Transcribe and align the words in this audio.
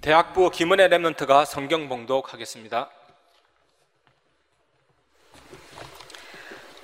대학부 0.00 0.50
김은혜 0.50 0.88
랩런트가 0.88 1.44
성경 1.44 1.86
봉독하겠습니다. 1.86 2.88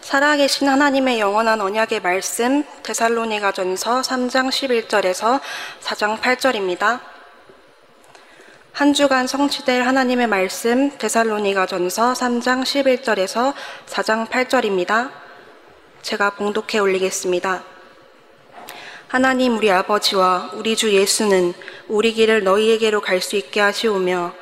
살아계신 0.02 0.68
하나님의 0.68 1.18
영원한 1.18 1.62
언약의 1.62 2.00
말씀 2.02 2.62
데살로니가 2.82 3.52
전서 3.52 4.02
3장 4.02 4.50
11절에서 4.50 5.40
4장 5.80 6.20
8절입니다. 6.20 7.00
한 8.72 8.92
주간 8.92 9.26
성취될 9.26 9.80
하나님의 9.86 10.26
말씀 10.26 10.90
데살로니가 10.98 11.64
전서 11.64 12.12
3장 12.12 12.64
11절에서 12.64 13.54
4장 13.86 14.28
8절입니다. 14.28 15.10
제가 16.02 16.34
봉독해 16.34 16.80
올리겠습니다. 16.80 17.75
하나님 19.08 19.56
우리 19.56 19.70
아버지와 19.70 20.50
우리 20.54 20.74
주 20.74 20.92
예수는 20.92 21.54
우리 21.86 22.12
길을 22.12 22.42
너희에게로 22.42 23.00
갈 23.00 23.20
수 23.20 23.36
있게 23.36 23.60
하시오며 23.60 24.34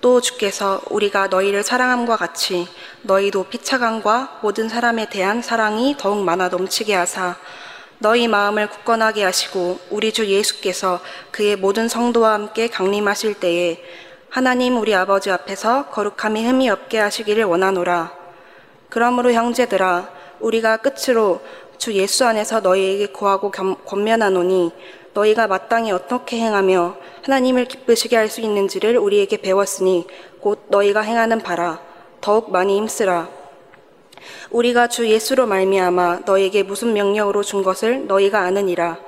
또 0.00 0.22
주께서 0.22 0.80
우리가 0.88 1.26
너희를 1.26 1.62
사랑함과 1.62 2.16
같이 2.16 2.66
너희도 3.02 3.44
피차감과 3.44 4.38
모든 4.40 4.70
사람에 4.70 5.10
대한 5.10 5.42
사랑이 5.42 5.96
더욱 5.98 6.24
많아 6.24 6.48
넘치게 6.48 6.94
하사 6.94 7.36
너희 7.98 8.26
마음을 8.26 8.68
굳건하게 8.70 9.22
하시고 9.22 9.80
우리 9.90 10.10
주 10.12 10.26
예수께서 10.26 11.00
그의 11.30 11.56
모든 11.56 11.86
성도와 11.86 12.32
함께 12.32 12.68
강림하실 12.68 13.34
때에 13.34 13.82
하나님 14.30 14.78
우리 14.78 14.94
아버지 14.94 15.30
앞에서 15.30 15.90
거룩함이 15.90 16.46
흠이 16.46 16.70
없게 16.70 16.98
하시기를 16.98 17.44
원하노라. 17.44 18.12
그러므로 18.88 19.32
형제들아 19.32 20.08
우리가 20.40 20.78
끝으로 20.78 21.40
주 21.78 21.92
예수 21.94 22.24
안에서 22.24 22.60
너희에게 22.60 23.06
구하고 23.06 23.50
겸- 23.50 23.76
권면하노니 23.84 24.72
너희가 25.14 25.46
마땅히 25.46 25.92
어떻게 25.92 26.38
행하며 26.38 26.96
하나님을 27.24 27.64
기쁘시게 27.66 28.16
할 28.16 28.28
수 28.28 28.40
있는지를 28.40 28.98
우리에게 28.98 29.38
배웠으니 29.38 30.06
곧 30.40 30.64
너희가 30.68 31.00
행하는 31.00 31.40
바라. 31.40 31.80
더욱 32.20 32.50
많이 32.50 32.76
힘쓰라. 32.76 33.28
우리가 34.50 34.88
주 34.88 35.08
예수로 35.08 35.46
말미암아 35.46 36.20
너희에게 36.26 36.62
무슨 36.62 36.92
명령으로 36.92 37.42
준 37.42 37.62
것을 37.62 38.06
너희가 38.06 38.40
아느니라. 38.40 38.98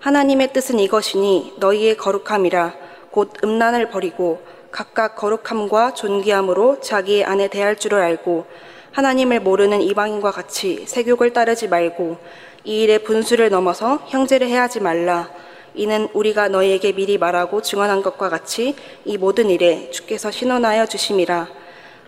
하나님의 0.00 0.52
뜻은 0.52 0.78
이것이니 0.78 1.54
너희의 1.58 1.96
거룩함이라. 1.96 2.74
곧 3.10 3.32
음란을 3.44 3.90
버리고 3.90 4.42
각각 4.70 5.16
거룩함과 5.16 5.94
존귀함으로 5.94 6.80
자기의 6.80 7.24
안에 7.24 7.48
대할 7.48 7.76
줄을 7.76 8.00
알고 8.00 8.46
하나님을 8.92 9.40
모르는 9.40 9.80
이방인과 9.80 10.30
같이 10.30 10.84
세욕을 10.86 11.32
따르지 11.32 11.68
말고 11.68 12.18
이 12.64 12.82
일에 12.82 12.98
분수를 12.98 13.48
넘어서 13.48 14.04
형제를 14.08 14.46
해하지 14.48 14.80
말라. 14.80 15.30
이는 15.74 16.08
우리가 16.12 16.48
너희에게 16.48 16.92
미리 16.92 17.16
말하고 17.16 17.62
증언한 17.62 18.02
것과 18.02 18.28
같이 18.28 18.76
이 19.06 19.16
모든 19.16 19.48
일에 19.48 19.90
주께서 19.90 20.30
신원하여 20.30 20.84
주심이라. 20.86 21.48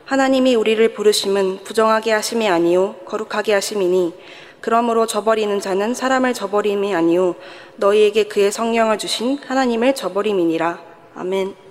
하나님이 0.05 0.55
우리를 0.55 0.87
부르심은 0.93 1.65
부정하게 1.65 2.13
하심이 2.13 2.47
아니요 2.47 2.97
거룩하게 3.07 3.55
하심이니 3.55 4.13
그러므로 4.61 5.07
저버리는 5.07 5.59
자는 5.61 5.95
사람을 5.95 6.35
저버림이 6.35 6.95
아니요 6.95 7.37
너희에게 7.77 8.25
그의 8.25 8.53
성령을 8.53 8.99
주신 8.99 9.39
하나님을 9.39 9.95
저버림이니라. 9.95 10.79
아멘. 11.15 11.64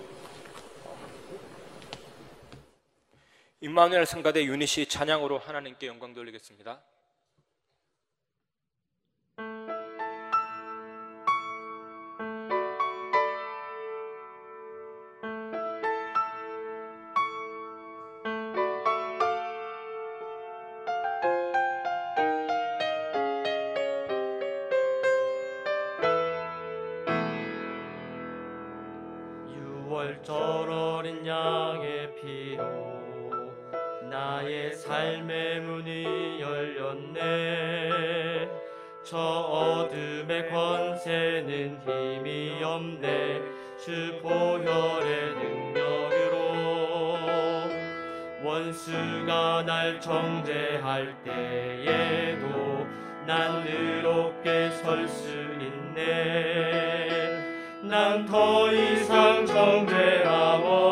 임마누엘 3.63 4.05
성가대 4.05 4.43
유닛이 4.43 4.87
찬양으로 4.87 5.39
하나님께 5.39 5.87
영광 5.87 6.13
돌리겠습니다. 6.13 6.81
저 39.13 39.19
어둠의 39.19 40.49
권세는 40.49 41.81
힘이 41.85 42.63
없네. 42.63 43.41
주 43.77 44.19
보혈의 44.23 45.35
능력으로 45.35 47.19
원수가 48.43 49.65
날 49.67 50.01
정죄할 50.01 51.15
때에도 51.23 52.87
난 53.27 53.63
의롭게 53.67 54.71
설 54.71 55.07
수 55.07 55.29
있네. 55.61 56.73
난 57.83 58.25
더 58.25 58.73
이상 58.73 59.45
정죄함 59.45 60.63
없 60.63 60.82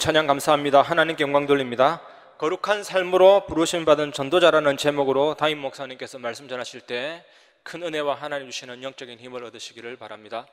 찬양 0.00 0.26
감사합니다. 0.26 0.82
하나님께 0.82 1.22
영광 1.22 1.46
돌립니다. 1.46 2.00
거룩한 2.38 2.82
삶으로 2.82 3.46
부르심 3.46 3.84
받은 3.84 4.12
전도자라는 4.12 4.76
제목으로 4.76 5.34
다임 5.34 5.58
목사님께서 5.58 6.18
말씀 6.18 6.48
전하실 6.48 6.80
때 6.80 7.24
큰 7.62 7.82
은혜와 7.82 8.14
하나님 8.14 8.50
주시는 8.50 8.82
영적인 8.82 9.18
힘을 9.18 9.44
얻으시기를 9.44 9.96
바랍니다. 9.96 10.46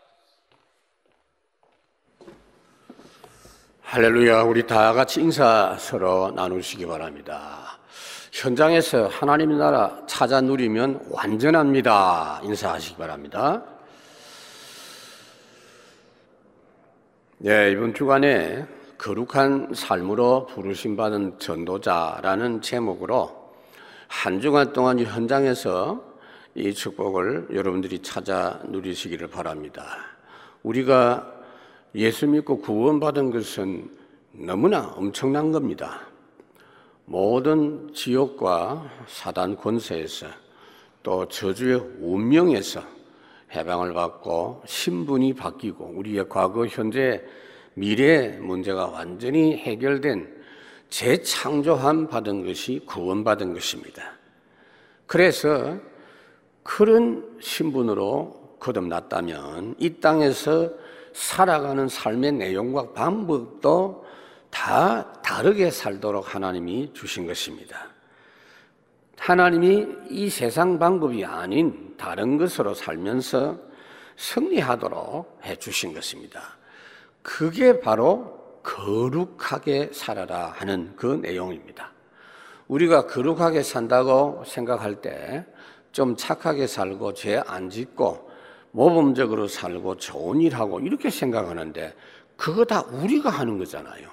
할렐루야, 3.81 4.43
우리 4.43 4.67
다 4.67 4.91
같이 4.93 5.21
인사 5.21 5.77
서로 5.79 6.31
나누시기 6.31 6.85
바랍니다. 6.85 7.79
현장에서 8.33 9.07
하나님의 9.07 9.57
나라 9.57 10.01
찾아 10.05 10.41
누리면 10.41 11.07
완전합니다. 11.09 12.41
인사하시기 12.43 12.97
바랍니다. 12.97 13.63
네, 17.37 17.71
이번 17.71 17.93
주간에 17.93 18.65
거룩한 18.97 19.73
삶으로 19.73 20.47
부르심받은 20.47 21.39
전도자라는 21.39 22.61
제목으로 22.61 23.51
한 24.07 24.41
주간 24.41 24.73
동안 24.73 24.99
이 24.99 25.03
현장에서 25.03 26.03
이 26.55 26.73
축복을 26.73 27.49
여러분들이 27.53 27.99
찾아 28.01 28.59
누리시기를 28.65 29.27
바랍니다. 29.27 29.85
우리가 30.63 31.31
예수 31.95 32.27
믿고 32.27 32.59
구원받은 32.59 33.31
것은 33.31 33.89
너무나 34.31 34.93
엄청난 34.95 35.51
겁니다. 35.51 36.01
모든 37.05 37.93
지옥과 37.93 38.89
사단 39.07 39.55
권세에서 39.55 40.27
또 41.03 41.27
저주의 41.27 41.79
운명에서 42.01 42.81
해방을 43.55 43.93
받고 43.93 44.63
신분이 44.65 45.33
바뀌고 45.33 45.93
우리의 45.95 46.27
과거, 46.27 46.65
현재, 46.65 47.23
미래 47.77 48.29
문제가 48.39 48.87
완전히 48.87 49.55
해결된 49.55 50.35
재창조함 50.89 52.07
받은 52.07 52.43
것이 52.43 52.81
구원받은 52.87 53.53
것입니다. 53.53 54.13
그래서 55.05 55.77
그런 56.63 57.37
신분으로 57.39 58.57
거듭났다면 58.59 59.75
이 59.77 59.93
땅에서 59.99 60.71
살아가는 61.13 61.87
삶의 61.87 62.31
내용과 62.31 62.93
방법도 62.93 64.05
다 64.49 65.13
다르게 65.21 65.69
살도록 65.69 66.33
하나님이 66.33 66.93
주신 66.93 67.27
것입니다. 67.27 67.89
하나님이 69.19 69.85
이 70.09 70.31
세상 70.31 70.79
방법이 70.79 71.23
아닌 71.23 71.93
다른 71.95 72.39
것으로 72.39 72.73
살면서 72.73 73.59
승리하도록 74.15 75.41
해 75.43 75.55
주신 75.57 75.93
것입니다. 75.93 76.56
그게 77.27 77.81
바로 77.81 78.61
거룩하게 78.63 79.89
살아라 79.91 80.53
하는 80.55 80.93
그 80.95 81.19
내용입니다. 81.21 81.91
우리가 82.69 83.05
거룩하게 83.07 83.63
산다고 83.63 84.43
생각할 84.45 85.01
때 85.01 85.45
좀 85.91 86.15
착하게 86.15 86.67
살고 86.67 87.15
죄 87.15 87.41
안 87.47 87.69
짓고 87.71 88.29
모범적으로 88.71 89.47
살고 89.47 89.97
좋은 89.97 90.41
일 90.41 90.55
하고 90.55 90.79
이렇게 90.79 91.09
생각하는데 91.09 91.95
그거 92.37 92.63
다 92.63 92.83
우리가 92.83 93.31
하는 93.31 93.57
거잖아요. 93.57 94.07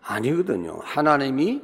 아니거든요. 0.00 0.78
하나님이 0.84 1.60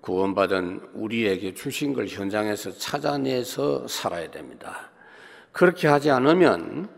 구원받은 0.00 0.90
우리에게 0.94 1.52
주신 1.52 1.94
걸 1.94 2.06
현장에서 2.06 2.70
찾아내서 2.70 3.88
살아야 3.88 4.30
됩니다. 4.30 4.92
그렇게 5.50 5.88
하지 5.88 6.10
않으면 6.10 6.88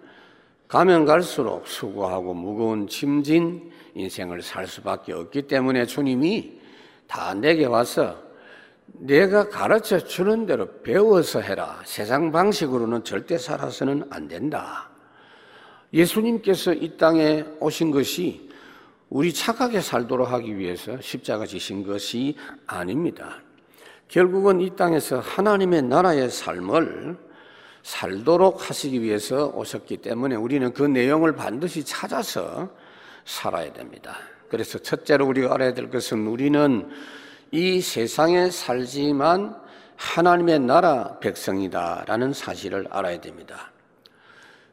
가면 0.75 1.05
갈수록 1.05 1.69
수고하고 1.69 2.35
무거운 2.35 2.89
짐진 2.89 3.71
인생을 3.95 4.43
살 4.43 4.67
수밖에 4.67 5.13
없기 5.13 5.43
때문에 5.43 5.87
주님이 5.87 6.59
다 7.07 7.33
내게 7.33 7.65
와서 7.65 8.21
내가 8.87 9.49
가르쳐 9.49 10.01
주는 10.01 10.47
대로 10.47 10.67
배워서 10.83 11.39
해라. 11.39 11.81
세상 11.85 12.33
방식으로는 12.33 13.05
절대 13.05 13.39
살아서는 13.39 14.07
안 14.11 14.27
된다. 14.27 14.91
예수님께서 15.93 16.73
이 16.73 16.97
땅에 16.97 17.45
오신 17.61 17.93
것이 17.93 18.51
우리 19.11 19.33
착하게 19.33 19.81
살도록 19.81 20.33
하기 20.33 20.59
위해서 20.59 21.01
십자가 21.01 21.47
지신 21.47 21.87
것이 21.87 22.35
아닙니다. 22.67 23.41
결국은 24.09 24.61
이 24.61 24.75
땅에서 24.75 25.21
하나님의 25.21 25.83
나라의 25.83 26.31
삶을 26.31 27.17
살도록 27.85 28.71
하시기 28.71 29.03
위해서 29.03 29.49
오셨기 29.55 29.99
때문에 29.99 30.37
우리는 30.37 30.73
그 30.73 30.83
내용을 30.83 31.35
반드시 31.35 31.85
찾아서 31.85 32.71
살아야 33.27 33.73
됩니다. 33.73 34.17
그래서 34.49 34.79
첫째로 34.79 35.27
우리가 35.27 35.55
알아야 35.55 35.75
될 35.75 35.91
것은 35.91 36.27
우리는 36.27 36.89
이 37.51 37.83
세상에 37.83 38.51
살지만 38.51 39.55
하나님의 39.97 40.61
나라 40.61 41.19
백성이다라는 41.19 42.33
사실을 42.33 42.89
알아야 42.91 43.21
됩니다. 43.21 43.71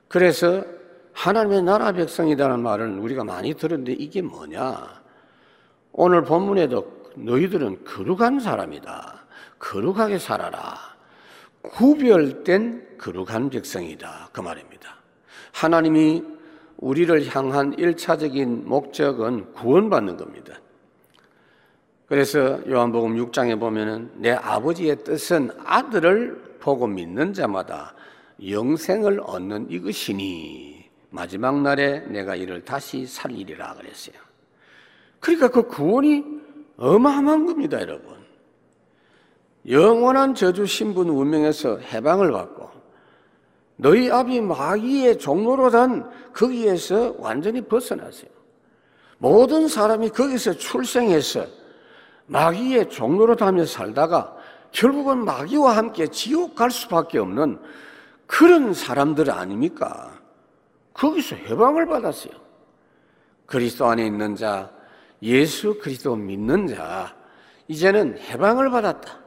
그래서 0.07 0.63
하나님의 1.11 1.63
나라 1.63 1.91
백성이라는 1.91 2.61
말을 2.61 2.97
우리가 2.97 3.25
많이 3.25 3.53
들었는데 3.53 3.91
이게 3.91 4.21
뭐냐? 4.21 5.01
오늘 5.91 6.23
본문에도 6.23 7.11
너희들은 7.17 7.83
거룩한 7.83 8.39
사람이다. 8.39 9.25
거룩하게 9.59 10.17
살아라. 10.17 10.90
구별된 11.61 12.97
거룩한 12.97 13.49
백성이다. 13.49 14.29
그 14.31 14.41
말입니다. 14.41 14.95
하나님이 15.53 16.23
우리를 16.77 17.35
향한 17.35 17.73
일차적인 17.77 18.67
목적은 18.67 19.53
구원받는 19.53 20.17
겁니다. 20.17 20.55
그래서 22.07 22.59
요한복음 22.67 23.15
6장에 23.15 23.59
보면은 23.59 24.11
내 24.15 24.31
아버지의 24.31 25.03
뜻은 25.03 25.51
아들을 25.63 26.57
보고 26.59 26.87
믿는 26.87 27.33
자마다 27.33 27.93
영생을 28.45 29.21
얻는 29.23 29.69
이것이니 29.69 30.89
마지막 31.11 31.61
날에 31.61 31.99
내가 32.07 32.35
이를 32.35 32.65
다시 32.65 33.05
살리리라 33.05 33.75
그랬어요. 33.75 34.15
그러니까 35.19 35.49
그 35.49 35.67
구원이 35.67 36.25
어마어마한 36.77 37.45
겁니다, 37.45 37.79
여러분. 37.79 38.10
영원한 39.67 40.33
저주 40.33 40.65
신분 40.65 41.09
운명에서 41.09 41.77
해방을 41.77 42.31
받고 42.31 42.69
너희 43.77 44.11
아비 44.11 44.41
마귀의 44.41 45.17
종로로 45.19 45.69
단 45.69 46.09
거기에서 46.33 47.15
완전히 47.17 47.61
벗어나세요. 47.61 48.29
모든 49.17 49.67
사람이 49.67 50.09
거기서 50.09 50.53
출생해서 50.53 51.45
마귀의 52.27 52.89
종로로 52.89 53.35
다며 53.35 53.65
살다가 53.65 54.35
결국은 54.71 55.25
마귀와 55.25 55.75
함께 55.77 56.07
지옥 56.07 56.55
갈 56.55 56.71
수밖에 56.71 57.19
없는 57.19 57.59
그런 58.25 58.73
사람들 58.73 59.29
아닙니까? 59.29 60.19
거기서 60.93 61.35
해방을 61.35 61.87
받았어요. 61.87 62.33
그리스도 63.45 63.85
안에 63.85 64.05
있는 64.05 64.35
자, 64.35 64.71
예수 65.21 65.77
그리스도 65.79 66.15
믿는 66.15 66.67
자, 66.67 67.13
이제는 67.67 68.17
해방을 68.17 68.69
받았다. 68.69 69.20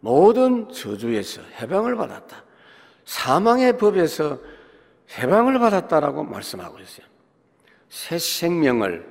모든 0.00 0.68
저주에서 0.72 1.42
해방을 1.60 1.96
받았다. 1.96 2.44
사망의 3.04 3.76
법에서 3.78 4.38
해방을 5.18 5.58
받았다라고 5.58 6.24
말씀하고 6.24 6.78
있어요. 6.78 7.06
새 7.88 8.18
생명을 8.18 9.06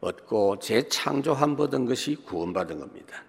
얻고 0.00 0.60
재창조한 0.60 1.56
받은 1.56 1.84
것이 1.84 2.16
구원받은 2.16 2.78
겁니다. 2.78 3.22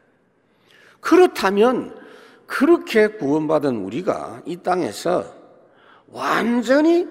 그렇다면 1.00 2.00
그렇게 2.46 3.08
구원받은 3.08 3.76
우리가 3.78 4.44
이 4.46 4.58
땅에서 4.58 5.26
완전히 6.08 7.08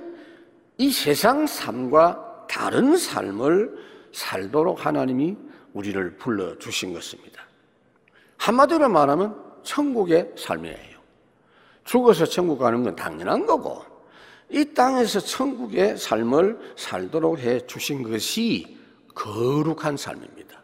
이 0.79 0.91
세상 0.91 1.47
삶과 1.47 2.47
다른 2.49 2.97
삶을 2.97 3.77
살도록 4.13 4.87
하나님이 4.87 5.37
우리를 5.73 6.17
불러 6.17 6.59
주신 6.59 6.93
것입니다. 6.93 7.43
한마디로 8.39 8.89
말하면 8.89 9.50
천국의 9.63 10.33
삶이에요. 10.37 11.01
죽어서 11.85 12.25
천국 12.25 12.59
가는 12.59 12.83
건 12.85 12.95
당연한 12.95 13.47
거고 13.47 13.83
이 14.49 14.75
땅에서 14.75 15.21
천국의 15.21 15.97
삶을 15.97 16.75
살도록 16.77 17.39
해 17.39 17.67
주신 17.67 18.03
것이 18.03 18.79
거룩한 19.15 19.97
삶입니다. 19.97 20.63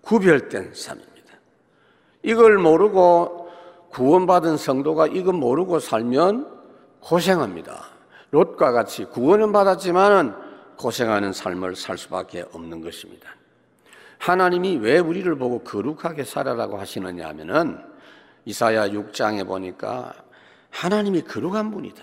구별된 0.00 0.72
삶입니다. 0.74 1.34
이걸 2.22 2.58
모르고 2.58 3.48
구원받은 3.90 4.56
성도가 4.56 5.06
이걸 5.08 5.34
모르고 5.34 5.78
살면 5.78 6.58
고생합니다. 7.00 7.84
롯과 8.30 8.72
같이 8.72 9.04
구원은 9.04 9.52
받았지만은 9.52 10.34
고생하는 10.76 11.32
삶을 11.32 11.76
살 11.76 11.98
수밖에 11.98 12.44
없는 12.52 12.80
것입니다. 12.80 13.30
하나님이 14.18 14.76
왜 14.76 14.98
우리를 14.98 15.32
보고 15.36 15.60
거룩하게 15.60 16.24
살아라고 16.24 16.78
하시느냐 16.78 17.28
하면은 17.28 17.78
이사야 18.48 18.88
6장에 18.88 19.46
보니까 19.46 20.14
하나님이 20.70 21.20
거룩한 21.20 21.70
분이다. 21.70 22.02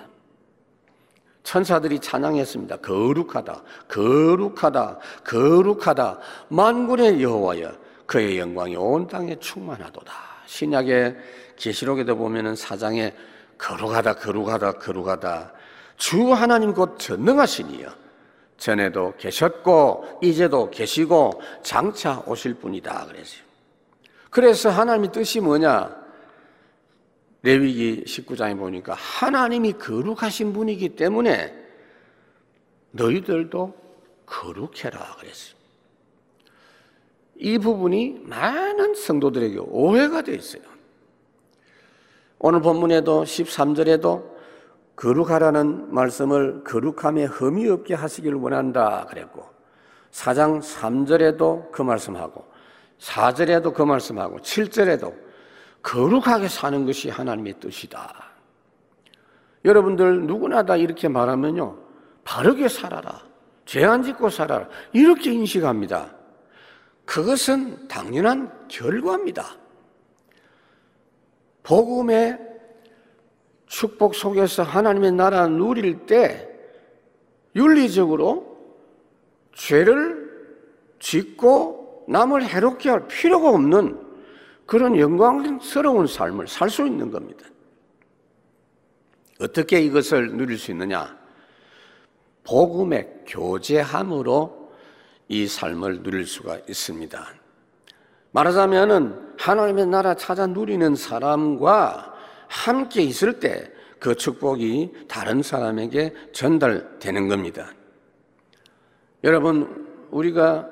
천사들이 1.42 2.00
찬양했습니다. 2.00 2.78
거룩하다, 2.78 3.64
거룩하다, 3.88 5.00
거룩하다. 5.26 6.20
만군의 6.50 7.24
여호와여, 7.24 7.72
그의 8.06 8.38
영광이 8.38 8.76
온 8.76 9.08
땅에 9.08 9.40
충만하도다. 9.40 10.14
신약의 10.46 11.18
계시록에도 11.56 12.16
보면은 12.16 12.56
사장에 12.56 13.16
거룩하다, 13.58 14.14
거룩하다, 14.14 14.74
거룩하다. 14.74 15.52
주 15.98 16.32
하나님 16.32 16.76
곧 16.76 17.00
전능하시니여. 17.00 17.90
전에도 18.58 19.14
계셨고 19.18 20.20
이제도 20.22 20.70
계시고 20.70 21.42
장차 21.64 22.22
오실 22.28 22.54
분이다 22.54 23.08
그랬어요. 23.08 23.44
그래서 24.30 24.70
하나님의 24.70 25.12
뜻이 25.12 25.40
뭐냐? 25.40 26.05
레위기 27.46 28.04
19장에 28.06 28.58
보니까 28.58 28.96
하나님이 28.96 29.74
거룩하신 29.74 30.52
분이기 30.52 30.96
때문에 30.96 31.54
너희들도 32.90 33.74
거룩해라 34.26 35.16
그랬어요. 35.20 35.56
이 37.36 37.60
부분이 37.60 38.22
많은 38.24 38.96
성도들에게 38.96 39.60
오해가 39.60 40.24
되어 40.24 40.34
있어요. 40.34 40.64
오늘 42.40 42.62
본문에도 42.62 43.26
13절에도 43.26 44.36
거룩하라는 44.96 45.94
말씀을 45.94 46.64
거룩함에 46.64 47.26
흠이 47.26 47.70
없게 47.70 47.94
하시기를 47.94 48.40
원한다 48.40 49.06
그랬고 49.08 49.46
4장 50.10 50.62
3절에도 50.62 51.72
그 51.72 51.84
말씀하고 51.84 52.44
4절에도 52.98 53.72
그 53.72 53.84
말씀하고 53.84 54.40
7절에도 54.40 55.25
거룩하게 55.86 56.48
사는 56.48 56.84
것이 56.84 57.10
하나님의 57.10 57.60
뜻이다. 57.60 58.12
여러분들 59.64 60.24
누구나 60.24 60.64
다 60.64 60.76
이렇게 60.76 61.08
말하면요. 61.08 61.78
바르게 62.24 62.68
살아라. 62.68 63.22
죄안 63.66 64.02
짓고 64.02 64.30
살아라. 64.32 64.68
이렇게 64.94 65.32
인식합니다. 65.32 66.12
그것은 67.06 67.88
당연한 67.88 68.68
결과입니다. 68.68 69.58
복음의 71.62 72.40
축복 73.68 74.16
속에서 74.16 74.64
하나님의 74.64 75.12
나라 75.12 75.48
누릴 75.48 76.08
때 76.08 76.50
윤리적으로 77.56 78.58
죄를 79.54 80.26
짓고 80.98 82.06
남을 82.08 82.44
해롭게 82.44 82.90
할 82.90 83.08
필요가 83.08 83.50
없는 83.50 84.05
그런 84.66 84.98
영광스러운 84.98 86.08
삶을 86.08 86.48
살 86.48 86.70
수 86.70 86.86
있는 86.86 87.12
겁니다. 87.12 87.46
어떻게 89.40 89.82
이것을 89.82 90.36
누릴 90.38 90.58
수 90.58 90.72
있느냐? 90.72 91.18
복음의 92.44 93.24
교제함으로 93.28 94.72
이 95.28 95.48
삶을 95.48 96.04
누릴 96.04 96.26
수가 96.26 96.60
있습니다. 96.70 97.28
말하자면은 98.32 99.34
하나님의 99.38 99.88
나라 99.88 100.16
찾아 100.16 100.46
누리는 100.48 100.96
사람과 100.96 102.14
함께 102.48 103.02
있을 103.02 103.40
때 103.40 103.76
그 104.06 104.14
축복이 104.14 104.92
다른 105.08 105.42
사람에게 105.42 106.14
전달되는 106.32 107.28
겁니다. 107.28 107.74
여러분, 109.24 109.88
우리가 110.12 110.70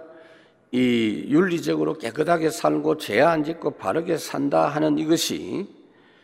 이 0.73 1.25
윤리적으로 1.29 1.99
깨끗하게 1.99 2.49
살고 2.49 2.97
죄 2.97 3.21
안 3.21 3.43
짓고 3.43 3.71
바르게 3.71 4.17
산다 4.17 4.67
하는 4.69 4.97
이것이 4.97 5.67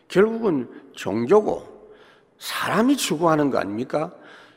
결국은 0.07 0.67
종교고 0.93 1.67
사람이 2.39 2.97
추구하는 2.97 3.51
거 3.51 3.59
아닙니까? 3.59 4.11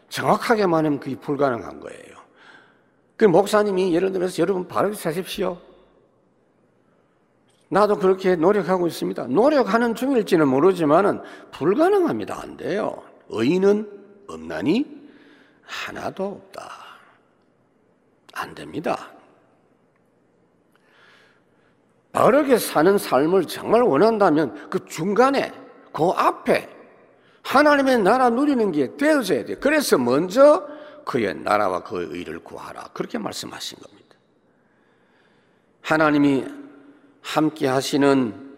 정확하게 0.09 0.67
말하면 0.67 0.99
그게 0.99 1.17
불가능한 1.17 1.81
거예요. 1.81 2.17
그 3.19 3.27
목사님이 3.27 3.95
예를 3.95 4.13
들어서 4.13 4.41
여러분 4.43 4.67
바르게 4.67 4.97
사십시오. 4.97 5.59
나도 7.69 7.99
그렇게 7.99 8.35
노력하고 8.35 8.87
있습니다. 8.87 9.27
노력하는 9.27 9.95
중일지는 9.95 10.49
모르지만은 10.49 11.21
불가능합니다. 11.51 12.41
안 12.41 12.57
돼요. 12.57 13.03
의인은 13.29 13.91
없나니 14.29 14.87
하나도 15.63 16.25
없다. 16.25 16.71
안 18.33 18.55
됩니다. 18.55 19.11
바르게 22.13 22.59
사는 22.59 22.97
삶을 22.99 23.47
정말 23.47 23.83
원한다면 23.83 24.69
그 24.69 24.85
중간에, 24.87 25.53
그 25.93 26.05
앞에 26.11 26.69
하나님의 27.43 27.99
나라 27.99 28.31
누리는 28.31 28.71
게 28.71 28.97
되어져야 28.97 29.45
돼요. 29.45 29.57
그래서 29.61 29.99
먼저 29.99 30.67
그의 31.05 31.35
나라와 31.35 31.83
그의 31.83 32.09
의를 32.11 32.39
구하라. 32.39 32.91
그렇게 32.93 33.19
말씀하신 33.19 33.79
겁니다. 33.79 34.17
하나님이 35.81 36.45
함께 37.23 37.67
하시는 37.67 38.53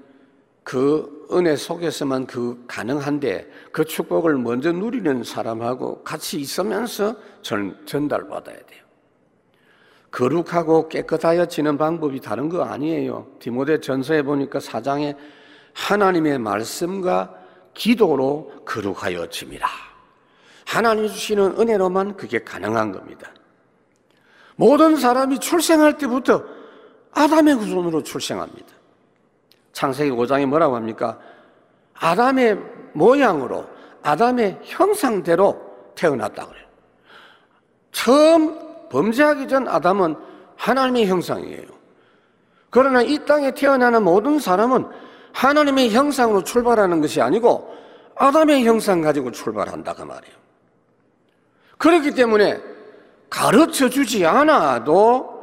그 0.63 1.27
은혜 1.33 1.57
속에서만 1.57 2.27
그 2.27 2.63
가능한데 2.67 3.51
그 3.73 3.85
축복을 3.85 4.37
먼저 4.37 4.73
누리는 4.73 5.25
사람하고 5.25 6.03
같이 6.03 6.39
있으면서 6.39 7.17
전, 7.43 7.87
전달받아야 7.87 8.57
돼요. 8.57 8.84
거룩하고 10.15 10.89
깨끗하여지는 10.89 11.77
방법이 11.77 12.21
다른 12.21 12.49
거 12.49 12.63
아니에요. 12.63 13.27
디모데 13.41 13.81
전서에 13.81 14.23
보니까 14.23 14.61
사장에 14.61 15.17
하나님의 15.73 16.39
말씀과 16.39 17.35
기도로 17.75 18.63
거룩하여짐이라. 18.65 19.67
하나님 20.67 21.09
주시는 21.09 21.59
은혜로만 21.59 22.17
그게 22.17 22.45
가능한 22.45 22.93
겁니다. 22.93 23.29
모든 24.55 24.97
사람이 24.97 25.41
출생할 25.41 25.99
때부터 25.99 26.45
아담의 27.11 27.55
후손으로 27.55 28.05
출생합니다. 28.05 28.69
창세기 29.73 30.13
5장에 30.13 30.47
뭐라고 30.47 30.77
합니까? 30.77 31.19
아담의 31.95 32.57
모양으로, 32.93 33.67
아담의 34.05 34.61
형상대로 34.63 35.61
태어났다 35.97 36.47
그래요. 36.47 36.67
처음 37.91 38.64
범죄하기 38.95 39.49
전 39.49 39.67
아담은 39.67 40.15
하나님의 40.57 41.09
형상이에요. 41.09 41.67
그러나 42.71 43.03
이 43.03 43.25
땅에 43.27 43.53
태어나는 43.53 44.05
모든 44.05 44.39
사람은 44.39 44.87
하나님의 45.33 45.91
형상으로 45.91 46.45
출발하는 46.45 47.01
것이 47.01 47.21
아니고 47.21 47.75
아담의 48.15 48.65
형상 48.65 49.01
가지고 49.01 49.33
출발한다 49.33 49.95
그 49.95 50.03
말이에요. 50.03 50.37
그렇기 51.77 52.13
때문에 52.13 52.63
가르쳐 53.29 53.89
주지 53.89 54.25
않아도 54.25 55.43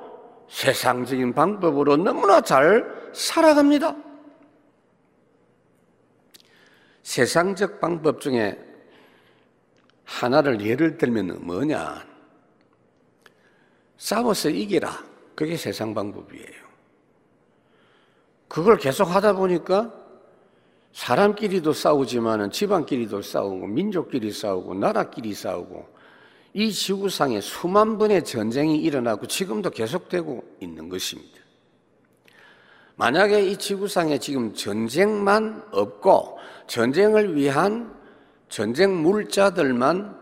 세상적인 0.50 1.34
방법으로 1.34 1.98
너무나 1.98 2.40
잘 2.40 2.86
살아갑니다. 3.12 3.94
세상적 7.04 7.82
방법 7.82 8.22
중에 8.22 8.58
하나를 10.06 10.62
예를 10.62 10.98
들면 10.98 11.40
뭐냐? 11.42 12.11
싸워서 14.02 14.50
이기라. 14.50 14.92
그게 15.36 15.56
세상 15.56 15.94
방법이에요. 15.94 16.62
그걸 18.48 18.78
계속 18.78 19.04
하다 19.04 19.34
보니까 19.34 19.94
사람끼리도 20.92 21.72
싸우지만은 21.72 22.50
집안끼리도 22.50 23.22
싸우고 23.22 23.68
민족끼리 23.68 24.32
싸우고 24.32 24.74
나라끼리 24.74 25.36
싸우고 25.36 25.88
이 26.54 26.72
지구상에 26.72 27.40
수만 27.42 28.00
번의 28.00 28.26
전쟁이 28.26 28.78
일어나고 28.78 29.28
지금도 29.28 29.70
계속되고 29.70 30.58
있는 30.60 30.90
것입니다. 30.90 31.40
만약에 32.96 33.46
이 33.46 33.56
지구상에 33.56 34.18
지금 34.18 34.54
전쟁만 34.56 35.64
없고 35.72 36.40
전쟁을 36.66 37.36
위한 37.36 37.96
전쟁 38.50 39.00
물자들만 39.04 40.20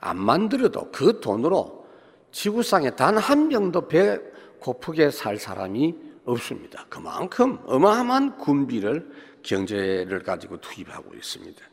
안 0.00 0.18
만들어도 0.18 0.90
그 0.92 1.20
돈으로 1.20 1.75
지구상에 2.36 2.90
단 2.90 3.16
한 3.16 3.48
명도 3.48 3.88
배 3.88 4.20
고프게 4.60 5.10
살 5.10 5.38
사람이 5.38 5.94
없습니다. 6.26 6.84
그만큼 6.90 7.58
어마어마한 7.64 8.36
군비를 8.36 9.10
경제를 9.42 10.22
가지고 10.22 10.60
투입하고 10.60 11.14
있습니다. 11.14 11.64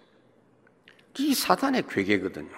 이 1.20 1.34
사단의 1.34 1.84
괴계거든요. 1.90 2.56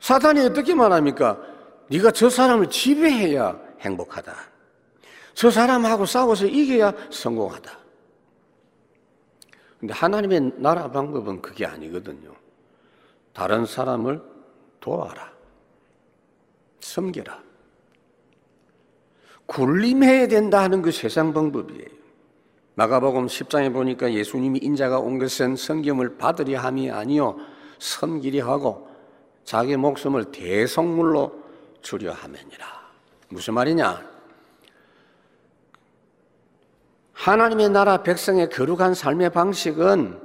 사단이 0.00 0.40
어떻게 0.40 0.74
말합니까? 0.74 1.40
네가 1.88 2.10
저 2.10 2.28
사람을 2.28 2.68
지배해야 2.68 3.58
행복하다. 3.80 4.36
저 5.32 5.50
사람하고 5.50 6.04
싸워서 6.04 6.44
이겨야 6.44 6.92
성공하다. 7.10 7.78
근데 9.78 9.94
하나님의 9.94 10.52
나라 10.56 10.90
방법은 10.90 11.40
그게 11.40 11.64
아니거든요. 11.64 12.34
다른 13.32 13.64
사람을 13.64 14.20
도와라. 14.78 15.39
섬겨라. 16.80 17.42
군림해야 19.46 20.28
된다 20.28 20.62
하는 20.62 20.82
그 20.82 20.92
세상 20.92 21.32
방법이에요. 21.32 22.00
마가복음 22.74 23.26
10장에 23.26 23.72
보니까 23.72 24.12
예수님이 24.12 24.60
인자가 24.62 25.00
온 25.00 25.18
것은 25.18 25.56
성경을 25.56 26.16
받으려 26.16 26.60
함이 26.60 26.90
아니요 26.90 27.36
섬기려 27.78 28.46
하고 28.46 28.88
자기 29.44 29.76
목숨을 29.76 30.26
대성물로 30.26 31.42
주려 31.82 32.12
함이니라. 32.12 32.66
무슨 33.28 33.54
말이냐? 33.54 34.08
하나님의 37.12 37.68
나라 37.70 38.02
백성의 38.02 38.48
거룩한 38.48 38.94
삶의 38.94 39.30
방식은 39.30 40.18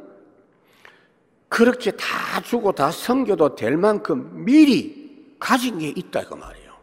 그렇게 1.50 1.92
다 1.92 2.42
주고 2.42 2.72
다 2.72 2.92
섬겨도 2.92 3.56
될 3.56 3.76
만큼 3.76 4.46
미리 4.46 5.05
가진 5.40 5.80
게 5.80 5.90
있다 5.90 6.26
그 6.26 6.34
말이에요. 6.34 6.74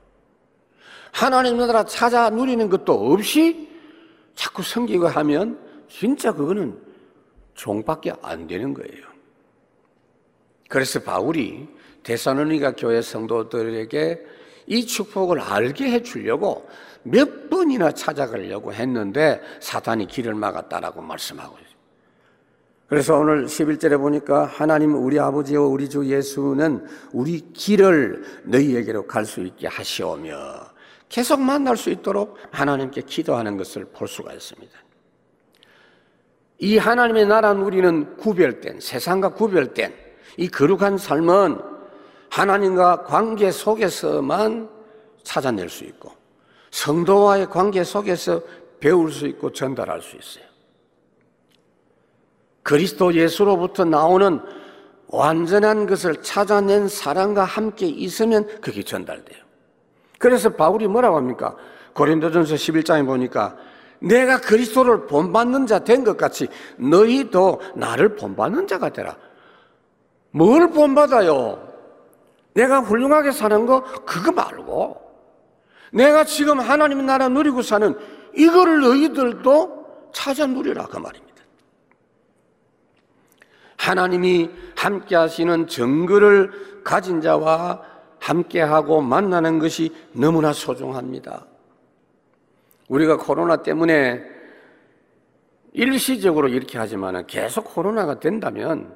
하나님 1.13 1.59
나라 1.59 1.85
찾아 1.85 2.31
누리는 2.31 2.69
것도 2.69 3.13
없이 3.13 3.69
자꾸 4.35 4.63
섬기고 4.63 5.09
하면 5.09 5.59
진짜 5.89 6.33
그거는 6.33 6.79
종밖에 7.55 8.13
안 8.23 8.47
되는 8.47 8.73
거예요. 8.73 9.07
그래서 10.69 11.01
바울이 11.01 11.69
데살로니가 12.03 12.73
교회 12.77 13.03
성도들에게 13.03 14.27
이 14.67 14.87
축복을 14.87 15.41
알게 15.41 15.91
해 15.91 16.03
주려고 16.03 16.69
몇 17.03 17.51
번이나 17.51 17.93
찾아가려고 17.93 18.73
했는데 18.73 19.41
사탄이 19.61 20.07
길을 20.07 20.35
막았다라고 20.35 21.03
말씀하고 21.03 21.59
있어요. 21.59 21.72
그래서 22.93 23.17
오늘 23.17 23.47
11절에 23.47 23.99
보니까 23.99 24.45
하나님 24.45 24.95
우리 24.95 25.19
아버지와 25.19 25.65
우리 25.65 25.89
주 25.89 26.05
예수는 26.05 26.87
우리 27.15 27.41
길을 27.55 28.23
너희에게로 28.45 29.07
갈 29.07 29.25
수 29.25 29.41
있게 29.41 29.67
하시오며 29.67 30.35
계속 31.09 31.41
만날 31.41 31.79
수 31.79 31.89
있도록 31.89 32.37
하나님께 32.51 33.01
기도하는 33.07 33.57
것을 33.57 33.87
볼 33.87 34.07
수가 34.07 34.35
있습니다. 34.35 34.79
이 36.59 36.77
하나님의 36.77 37.29
나라 37.29 37.55
누리는 37.55 38.19
구별된 38.19 38.81
세상과 38.81 39.31
구별된 39.31 39.95
이 40.37 40.49
거룩한 40.49 40.99
삶은 40.99 41.63
하나님과 42.29 43.05
관계 43.05 43.51
속에서만 43.51 44.69
찾아낼 45.23 45.71
수 45.71 45.85
있고 45.85 46.13
성도와의 46.73 47.49
관계 47.49 47.85
속에서 47.85 48.43
배울 48.81 49.11
수 49.11 49.27
있고 49.29 49.51
전달할 49.51 50.03
수 50.03 50.15
있어요. 50.15 50.52
그리스도 52.63 53.15
예수로부터 53.15 53.85
나오는 53.85 54.41
완전한 55.09 55.87
것을 55.87 56.23
찾아낸 56.23 56.89
사랑과 56.89 57.45
함께 57.45 57.87
있으면 57.87 58.47
그게 58.61 58.83
전달돼요. 58.83 59.43
그래서 60.19 60.49
바울이 60.51 60.87
뭐라고 60.87 61.17
합니까? 61.17 61.57
고린도전서 61.95 62.55
11장에 62.55 63.05
보니까 63.05 63.57
내가 64.01 64.41
그리스도를 64.41 65.07
본받는 65.07 65.67
자 65.67 65.81
된 65.81 66.05
것 66.05 66.17
같이 66.17 66.49
너희도 66.77 67.61
나를 67.77 68.17
본받는 68.17 68.67
자가 68.67 68.89
되라. 68.91 69.17
뭘 70.31 70.71
본받아요? 70.71 71.69
내가 72.55 72.81
훌륭하게 72.81 73.33
사는 73.33 73.67
거 73.67 73.83
그거 74.05 74.33
말고 74.33 75.01
내가 75.93 76.25
지금 76.25 76.59
하나님의 76.61 77.05
나라 77.05 77.29
누리고 77.29 77.61
사는 77.63 77.95
이거를 78.35 78.81
너희들도 78.81 80.11
찾아 80.15 80.47
누리라 80.47 80.87
그 80.87 80.97
말입니다. 80.99 81.22
하나님이 83.83 84.49
함께 84.77 85.17
하시는 85.17 85.67
정글을 85.67 86.83
가진 86.85 87.21
자와 87.21 87.83
함께하고 88.21 89.01
만나는 89.01 89.59
것이 89.59 89.93
너무나 90.13 90.53
소중합니다. 90.53 91.45
우리가 92.89 93.17
코로나 93.17 93.57
때문에 93.57 94.23
일시적으로 95.73 96.47
이렇게 96.47 96.79
하지만 96.79 97.27
계속 97.27 97.75
코로나가 97.75 98.21
된다면 98.21 98.95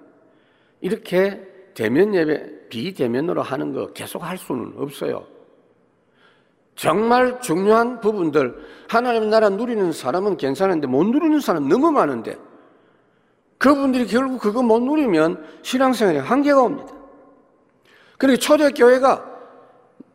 이렇게 0.81 1.43
대면 1.75 2.15
예배, 2.15 2.69
비대면으로 2.69 3.43
하는 3.43 3.73
거 3.73 3.93
계속 3.93 4.23
할 4.23 4.39
수는 4.39 4.75
없어요. 4.77 5.27
정말 6.77 7.41
중요한 7.41 8.01
부분들, 8.01 8.55
하나님의 8.89 9.31
나라 9.31 9.49
누리는 9.49 9.91
사람은 9.91 10.37
괜찮은데 10.37 10.87
못 10.87 11.03
누리는 11.05 11.41
사람 11.41 11.69
너무 11.69 11.91
많은데 11.91 12.37
그분들이 13.59 14.07
결국 14.07 14.41
그거 14.41 14.63
못 14.63 14.83
누리면 14.83 15.45
신앙생활에 15.63 16.19
한계가 16.19 16.63
옵니다. 16.63 16.93
그리고 18.19 18.39
초대교회가 18.39 19.37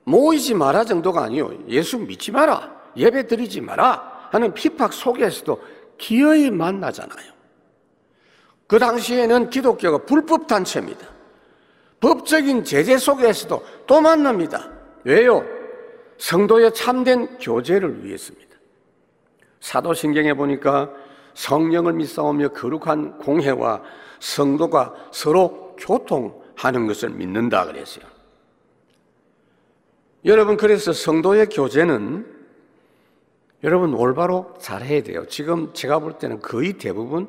모이지 0.04 0.54
마라 0.54 0.84
정도가 0.84 1.24
아니요. 1.24 1.52
예수 1.68 1.98
믿지 1.98 2.32
마라. 2.32 2.76
예배 2.96 3.28
드리지 3.28 3.62
마라. 3.62 4.30
하는 4.32 4.54
핍박 4.54 4.94
속에서도 4.94 5.62
기어이 5.98 6.50
만나잖아요. 6.52 7.32
그 8.68 8.80
당시에는 8.80 9.50
기독교가 9.50 10.00
불법 10.06 10.48
단체입니다. 10.48 11.08
법적인 12.00 12.64
제재 12.64 12.98
속에서도 12.98 13.64
또 13.86 14.02
만납니다. 14.02 14.70
왜요? 15.04 15.44
성도의 16.18 16.74
참된 16.74 17.38
교제를 17.38 18.04
위해서입니다. 18.06 18.56
사도신경에 19.60 20.34
보니까 20.34 20.90
성령을 21.34 21.94
믿사오며 21.94 22.50
거룩한 22.50 23.20
공회와 23.20 23.82
성도가 24.20 24.94
서로 25.12 25.76
교통하는 25.80 26.88
것을 26.88 27.10
믿는다 27.10 27.66
그랬어요. 27.66 28.06
여러분 30.26 30.58
그래서 30.58 30.94
성도의 30.94 31.48
교제는 31.48 32.42
여러분 33.64 33.94
올바로 33.94 34.54
잘해야 34.60 35.04
돼요. 35.04 35.26
지금 35.28 35.74
제가 35.74 36.00
볼 36.00 36.18
때는 36.18 36.40
거의 36.40 36.74
대부분 36.74 37.28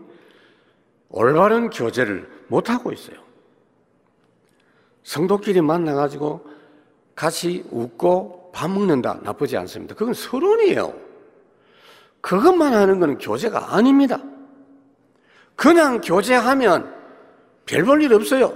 올바른 1.09 1.71
교제를 1.71 2.29
못 2.49 2.71
하고 2.71 2.93
있어요. 2.93 3.17
성도끼리 5.05 5.61
만나 5.61 5.95
가지고 5.95 6.47
같이 7.15 7.65
웃고 7.71 8.53
밥 8.53 8.71
먹는다 8.71 9.21
나쁘지 9.23 9.57
않습니다. 9.59 9.95
그건 9.95 10.15
서론이에요. 10.15 11.12
그것만 12.23 12.73
하는 12.73 12.99
것은 12.99 13.19
교제가 13.19 13.75
아닙니다. 13.75 14.19
그냥 15.55 16.01
교제하면 16.01 16.93
별 17.67 17.85
볼 17.85 18.03
일 18.03 18.15
없어요. 18.15 18.55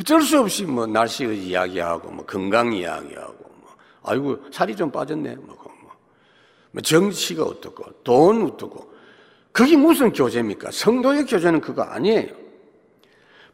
어쩔 0.00 0.20
수 0.20 0.40
없이 0.40 0.64
뭐 0.64 0.86
날씨 0.86 1.24
이야기하고 1.24 2.10
뭐 2.10 2.26
건강 2.26 2.72
이야기하고 2.72 3.36
뭐 3.60 3.70
아이고 4.02 4.38
살이 4.50 4.74
좀 4.74 4.90
빠졌네 4.90 5.36
뭐, 5.36 5.56
뭐, 5.56 5.92
뭐 6.72 6.82
정치가 6.82 7.44
어떻고 7.44 7.84
돈 8.02 8.42
어떻고 8.42 8.92
그게 9.52 9.76
무슨 9.76 10.12
교제입니까? 10.12 10.70
성도의 10.72 11.26
교제는 11.26 11.60
그거 11.60 11.82
아니에요. 11.82 12.34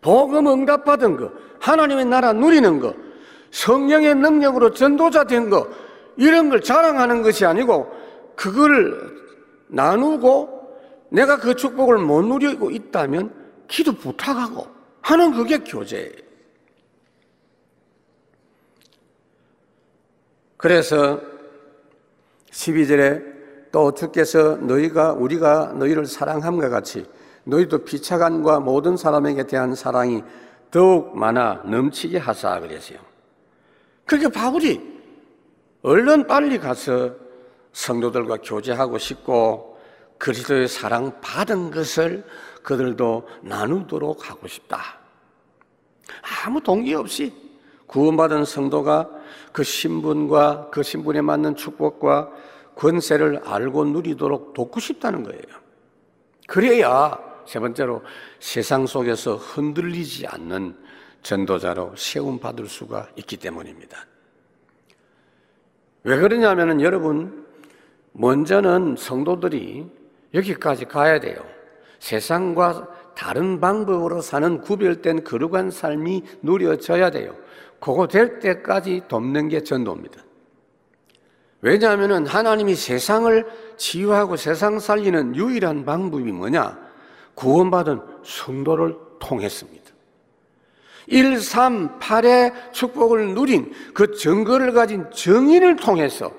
복음 0.00 0.46
응답받은 0.46 1.18
거, 1.18 1.30
하나님의 1.58 2.06
나라 2.06 2.32
누리는 2.32 2.80
거, 2.80 2.94
성령의 3.50 4.14
능력으로 4.14 4.72
전도자 4.72 5.24
된 5.24 5.50
거, 5.50 5.68
이런 6.16 6.48
걸 6.48 6.62
자랑하는 6.62 7.20
것이 7.20 7.44
아니고, 7.44 7.92
그걸 8.34 9.14
나누고, 9.70 10.60
내가 11.10 11.38
그 11.38 11.54
축복을 11.54 11.98
못 11.98 12.22
누리고 12.22 12.70
있다면, 12.70 13.34
기도 13.68 13.92
부탁하고 13.92 14.66
하는 15.00 15.32
그게 15.32 15.58
교제예요. 15.58 16.30
그래서 20.56 21.20
12절에 22.50 23.70
또 23.72 23.94
주께서 23.94 24.56
너희가 24.56 25.12
우리가 25.12 25.72
너희를 25.76 26.04
사랑함과 26.04 26.68
같이 26.68 27.06
너희도 27.44 27.84
피차간과 27.84 28.60
모든 28.60 28.96
사람에게 28.96 29.46
대한 29.46 29.74
사랑이 29.74 30.22
더욱 30.70 31.16
많아 31.16 31.62
넘치게 31.64 32.18
하사 32.18 32.60
그랬어요. 32.60 32.98
그러니까 34.04 34.30
바울이 34.30 35.00
얼른 35.82 36.26
빨리 36.26 36.58
가서 36.58 37.14
성도들과 37.72 38.38
교제하고 38.38 38.98
싶고 38.98 39.78
그리스도의 40.18 40.68
사랑 40.68 41.20
받은 41.20 41.70
것을 41.70 42.24
그들도 42.62 43.28
나누도록 43.42 44.28
하고 44.30 44.46
싶다. 44.48 44.98
아무 46.44 46.60
동기 46.60 46.94
없이 46.94 47.32
구원받은 47.86 48.44
성도가 48.44 49.08
그 49.52 49.64
신분과 49.64 50.70
그 50.70 50.82
신분에 50.82 51.22
맞는 51.22 51.56
축복과 51.56 52.30
권세를 52.76 53.42
알고 53.44 53.84
누리도록 53.86 54.54
돕고 54.54 54.80
싶다는 54.80 55.22
거예요. 55.24 55.42
그래야 56.46 57.18
세 57.46 57.58
번째로 57.58 58.02
세상 58.38 58.86
속에서 58.86 59.36
흔들리지 59.36 60.26
않는 60.26 60.76
전도자로 61.22 61.94
세움 61.96 62.38
받을 62.38 62.68
수가 62.68 63.08
있기 63.16 63.36
때문입니다. 63.36 64.06
왜 66.04 66.18
그러냐면은 66.18 66.80
여러분 66.80 67.39
먼저는 68.12 68.96
성도들이 68.98 69.86
여기까지 70.34 70.84
가야 70.84 71.20
돼요. 71.20 71.44
세상과 71.98 72.88
다른 73.14 73.60
방법으로 73.60 74.20
사는 74.20 74.60
구별된 74.60 75.24
거룩한 75.24 75.70
삶이 75.70 76.24
누려져야 76.42 77.10
돼요. 77.10 77.34
그거 77.78 78.06
될 78.06 78.38
때까지 78.40 79.02
돕는 79.08 79.48
게 79.48 79.62
전도입니다. 79.62 80.22
왜냐하면 81.62 82.26
하나님이 82.26 82.74
세상을 82.74 83.46
치유하고 83.76 84.36
세상 84.36 84.78
살리는 84.78 85.36
유일한 85.36 85.84
방법이 85.84 86.32
뭐냐? 86.32 86.78
구원받은 87.34 88.00
성도를 88.24 88.96
통했습니다. 89.18 89.90
1, 91.06 91.40
3, 91.40 91.98
8의 91.98 92.72
축복을 92.72 93.34
누린 93.34 93.72
그 93.92 94.14
증거를 94.14 94.72
가진 94.72 95.10
정인을 95.10 95.76
통해서 95.76 96.32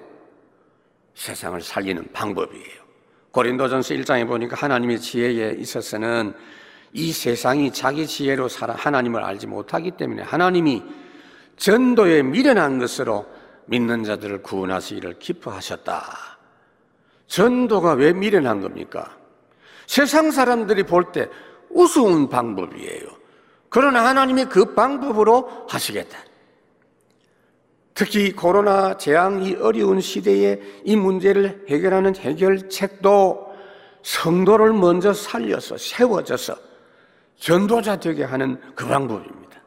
세상을 1.21 1.61
살리는 1.61 2.11
방법이에요. 2.13 2.81
고린도전서 3.29 3.93
1장에 3.93 4.25
보니까 4.27 4.55
하나님의 4.55 4.99
지혜에 4.99 5.51
있어서는 5.59 6.33
이 6.93 7.11
세상이 7.11 7.71
자기 7.71 8.07
지혜로 8.07 8.49
살아 8.49 8.73
하나님을 8.73 9.23
알지 9.23 9.45
못하기 9.45 9.91
때문에 9.91 10.23
하나님이 10.23 10.81
전도에 11.57 12.23
미련한 12.23 12.79
것으로 12.79 13.27
믿는 13.67 14.03
자들을 14.03 14.41
구원하시기를 14.41 15.19
기뻐하셨다. 15.19 16.03
전도가 17.27 17.93
왜 17.93 18.13
미련한 18.13 18.59
겁니까? 18.59 19.15
세상 19.85 20.31
사람들이 20.31 20.83
볼 20.83 21.11
때 21.11 21.29
우스운 21.69 22.29
방법이에요. 22.29 23.07
그러나 23.69 24.03
하나님이 24.07 24.45
그 24.45 24.73
방법으로 24.73 25.67
하시겠다. 25.69 26.17
특히 27.93 28.31
코로나 28.31 28.97
재앙 28.97 29.43
이 29.43 29.55
어려운 29.55 29.99
시대에 29.99 30.59
이 30.83 30.95
문제를 30.95 31.65
해결하는 31.67 32.15
해결책도 32.15 33.51
성도를 34.03 34.73
먼저 34.73 35.13
살려서 35.13 35.77
세워져서 35.77 36.55
전도자 37.37 37.97
되게 37.97 38.23
하는 38.23 38.59
그 38.75 38.87
방법입니다. 38.87 39.61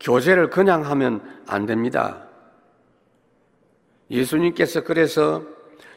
교제를 0.00 0.50
그냥 0.50 0.84
하면 0.86 1.20
안 1.46 1.66
됩니다. 1.66 2.26
예수님께서 4.10 4.82
그래서 4.82 5.42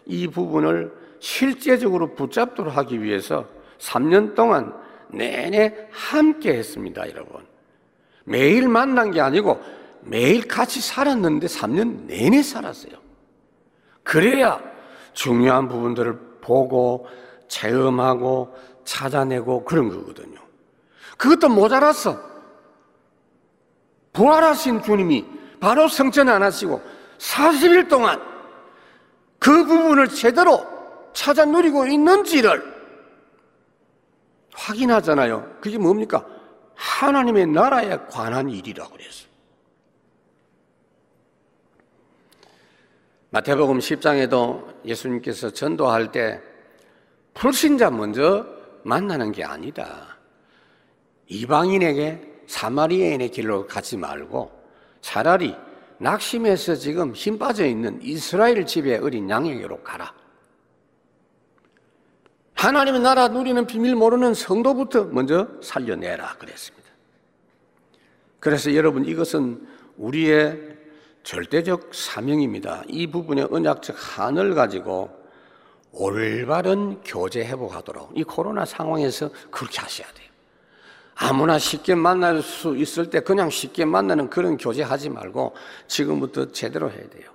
이 0.05 0.27
부분을 0.27 0.91
실제적으로 1.19 2.15
붙잡도록 2.15 2.75
하기 2.77 3.03
위해서 3.03 3.47
3년 3.77 4.33
동안 4.33 4.73
내내 5.09 5.87
함께 5.91 6.53
했습니다, 6.53 7.07
여러분. 7.09 7.45
매일 8.23 8.67
만난 8.67 9.11
게 9.11 9.21
아니고 9.21 9.59
매일 10.01 10.47
같이 10.47 10.81
살았는데 10.81 11.47
3년 11.47 12.05
내내 12.05 12.41
살았어요. 12.41 12.93
그래야 14.03 14.59
중요한 15.13 15.67
부분들을 15.67 16.39
보고 16.41 17.07
체험하고 17.47 18.55
찾아내고 18.83 19.65
그런 19.65 19.89
거거든요. 19.89 20.39
그것도 21.17 21.49
모자랐어. 21.49 22.19
부활하신 24.13 24.81
주님이 24.81 25.25
바로 25.59 25.87
성전 25.87 26.29
안 26.29 26.41
하시고 26.41 26.81
40일 27.17 27.89
동안 27.89 28.21
그 29.37 29.65
부분을 29.65 30.09
제대로 30.09 30.65
찾아 31.13 31.45
누리고 31.45 31.87
있는지를 31.87 32.79
확인하잖아요. 34.53 35.57
그게 35.61 35.77
뭡니까? 35.77 36.25
하나님의 36.75 37.47
나라에 37.47 37.97
관한 38.09 38.49
일이라고 38.49 38.91
그랬어요. 38.91 39.28
마태복음 43.31 43.77
10장에도 43.77 44.85
예수님께서 44.85 45.51
전도할 45.51 46.11
때 46.11 46.41
불신자 47.35 47.91
먼저 47.91 48.45
만나는 48.83 49.31
게 49.31 49.43
아니다. 49.43 50.17
이방인에게 51.27 52.43
사마리아인의 52.47 53.29
길로 53.29 53.67
가지 53.67 53.97
말고 53.97 54.51
차라리 55.01 55.55
낙심해서 55.99 56.75
지금 56.75 57.13
힘 57.13 57.37
빠져 57.37 57.65
있는 57.65 57.99
이스라엘 58.01 58.65
집의 58.65 58.97
어린 58.97 59.29
양에게로 59.29 59.83
가라. 59.83 60.11
하나님의 62.55 63.01
나라 63.01 63.27
누리는 63.27 63.67
비밀 63.67 63.95
모르는 63.95 64.33
성도부터 64.33 65.05
먼저 65.05 65.47
살려내라 65.61 66.37
그랬습니다. 66.37 66.89
그래서 68.39 68.73
여러분 68.73 69.05
이것은 69.05 69.67
우리의 69.97 70.78
절대적 71.23 71.93
사명입니다. 71.93 72.83
이 72.87 73.07
부분의 73.07 73.47
언약적 73.51 73.95
한을 73.99 74.55
가지고 74.55 75.09
올바른 75.91 77.01
교제 77.03 77.43
회복하도록 77.45 78.11
이 78.15 78.23
코로나 78.23 78.65
상황에서 78.65 79.29
그렇게 79.49 79.79
하셔야 79.79 80.07
돼요. 80.13 80.29
아무나 81.15 81.59
쉽게 81.59 81.95
만날 81.95 82.41
수 82.41 82.77
있을 82.77 83.09
때 83.09 83.19
그냥 83.19 83.49
쉽게 83.49 83.85
만나는 83.85 84.29
그런 84.29 84.57
교제 84.57 84.83
하지 84.83 85.09
말고 85.09 85.53
지금부터 85.87 86.51
제대로 86.51 86.89
해야 86.89 87.09
돼요. 87.09 87.29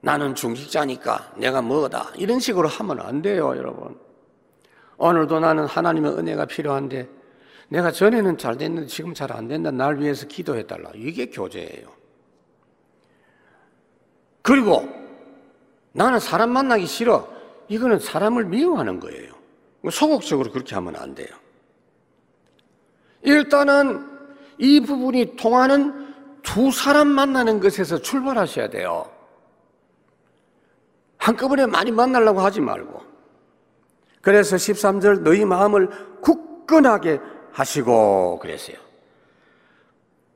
나는 0.00 0.34
중직자니까 0.34 1.34
내가 1.36 1.62
뭐다. 1.62 2.12
이런 2.16 2.38
식으로 2.38 2.68
하면 2.68 3.00
안 3.00 3.22
돼요, 3.22 3.54
여러분. 3.56 3.98
오늘도 4.96 5.40
나는 5.40 5.66
하나님의 5.66 6.12
은혜가 6.12 6.46
필요한데 6.46 7.08
내가 7.68 7.90
전에는 7.90 8.38
잘 8.38 8.56
됐는데 8.56 8.86
지금 8.86 9.14
잘 9.14 9.32
안 9.32 9.48
된다. 9.48 9.70
날 9.70 9.98
위해서 9.98 10.26
기도해달라. 10.26 10.90
이게 10.94 11.26
교제예요. 11.26 12.01
그리고 14.42 14.88
나는 15.92 16.18
사람 16.18 16.50
만나기 16.50 16.86
싫어. 16.86 17.28
이거는 17.68 18.00
사람을 18.00 18.44
미워하는 18.46 19.00
거예요. 19.00 19.32
소극적으로 19.90 20.50
그렇게 20.50 20.74
하면 20.74 20.96
안 20.96 21.14
돼요. 21.14 21.28
일단은 23.22 24.08
이 24.58 24.80
부분이 24.80 25.36
통하는 25.36 26.12
두 26.42 26.70
사람 26.70 27.08
만나는 27.08 27.60
것에서 27.60 27.98
출발하셔야 27.98 28.68
돼요. 28.68 29.10
한꺼번에 31.16 31.66
많이 31.66 31.92
만나려고 31.92 32.40
하지 32.40 32.60
말고. 32.60 33.00
그래서 34.20 34.56
13절 34.56 35.22
너희 35.22 35.44
마음을 35.44 35.88
굳건하게 36.20 37.20
하시고 37.52 38.38
그랬어요. 38.40 38.76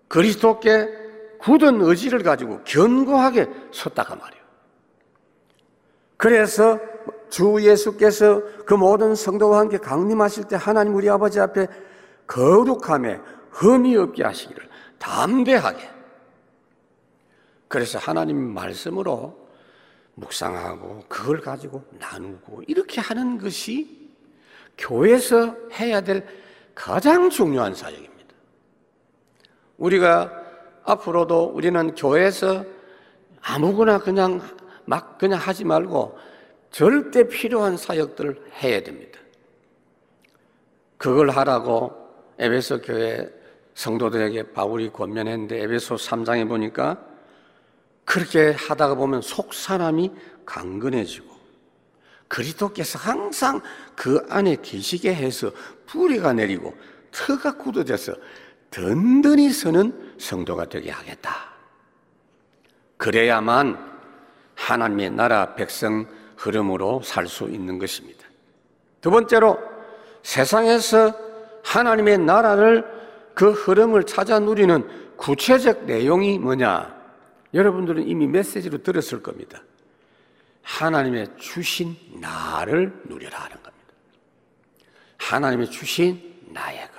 그리스도께 0.08 1.05
굳은 1.46 1.80
의지를 1.80 2.24
가지고 2.24 2.60
견고하게 2.64 3.48
섰다가 3.70 4.16
말이에요. 4.16 4.44
그래서 6.16 6.80
주 7.30 7.58
예수께서 7.60 8.42
그 8.64 8.74
모든 8.74 9.14
성도와 9.14 9.60
함께 9.60 9.78
강림하실 9.78 10.48
때 10.48 10.56
하나님 10.56 10.96
우리 10.96 11.08
아버지 11.08 11.38
앞에 11.38 11.68
거룩함에 12.26 13.20
흠이 13.50 13.96
없게 13.96 14.24
하시기를 14.24 14.68
담대하게. 14.98 15.88
그래서 17.68 18.00
하나님 18.00 18.38
말씀으로 18.52 19.46
묵상하고 20.14 21.04
그걸 21.08 21.40
가지고 21.40 21.84
나누고 22.00 22.64
이렇게 22.66 23.00
하는 23.00 23.38
것이 23.38 24.10
교회에서 24.78 25.54
해야 25.74 26.00
될 26.00 26.26
가장 26.74 27.30
중요한 27.30 27.72
사역입니다. 27.72 28.34
우리가 29.78 30.45
앞으로도 30.86 31.52
우리는 31.54 31.94
교회에서 31.94 32.64
아무거나 33.42 33.98
그냥 33.98 34.40
막 34.84 35.18
그냥 35.18 35.38
하지 35.38 35.64
말고 35.64 36.16
절대 36.70 37.28
필요한 37.28 37.76
사역들을 37.76 38.52
해야 38.62 38.82
됩니다. 38.82 39.18
그걸 40.96 41.30
하라고 41.30 41.92
에베소 42.38 42.82
교회 42.82 43.28
성도들에게 43.74 44.52
바울이 44.52 44.90
권면했는데 44.90 45.62
에베소 45.62 45.96
3장에 45.96 46.48
보니까 46.48 47.02
그렇게 48.04 48.52
하다가 48.52 48.94
보면 48.94 49.20
속 49.20 49.52
사람이 49.52 50.12
강건해지고 50.46 51.36
그리스도께서 52.28 52.98
항상 52.98 53.60
그 53.94 54.24
안에 54.28 54.56
계시게 54.62 55.14
해서 55.14 55.50
뿌리가 55.86 56.32
내리고 56.32 56.74
터가 57.10 57.56
굳어져서 57.56 58.14
든든히 58.76 59.50
서는 59.52 60.16
성도가 60.18 60.66
되게 60.66 60.90
하겠다. 60.90 61.34
그래야만 62.98 63.78
하나님의 64.54 65.10
나라 65.12 65.54
백성 65.54 66.06
흐름으로 66.36 67.00
살 67.02 67.26
수 67.26 67.44
있는 67.44 67.78
것입니다. 67.78 68.26
두 69.00 69.10
번째로 69.10 69.58
세상에서 70.22 71.14
하나님의 71.64 72.18
나라를 72.18 72.84
그 73.34 73.50
흐름을 73.50 74.04
찾아 74.04 74.38
누리는 74.38 75.16
구체적 75.16 75.86
내용이 75.86 76.38
뭐냐? 76.38 76.94
여러분들은 77.54 78.06
이미 78.06 78.26
메시지로 78.26 78.82
들었을 78.82 79.22
겁니다. 79.22 79.62
하나님의 80.60 81.28
주신 81.38 81.96
나를 82.20 82.92
누려라 83.04 83.38
하는 83.38 83.56
겁니다. 83.62 83.94
하나님의 85.16 85.70
주신 85.70 86.20
나의 86.52 86.86
것. 86.88 86.95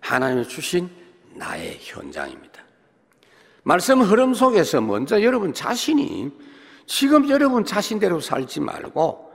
하나님의 0.00 0.48
주신 0.48 0.90
나의 1.34 1.78
현장입니다. 1.80 2.62
말씀 3.62 4.00
흐름 4.00 4.34
속에서 4.34 4.80
먼저 4.80 5.22
여러분 5.22 5.52
자신이 5.52 6.30
지금 6.86 7.28
여러분 7.28 7.64
자신대로 7.64 8.20
살지 8.20 8.60
말고 8.60 9.32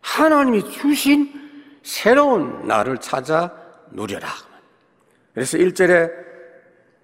하나님이 0.00 0.70
주신 0.70 1.32
새로운 1.82 2.66
나를 2.66 2.98
찾아 2.98 3.52
누려라. 3.90 4.28
그래서 5.32 5.56
1절에 5.58 6.10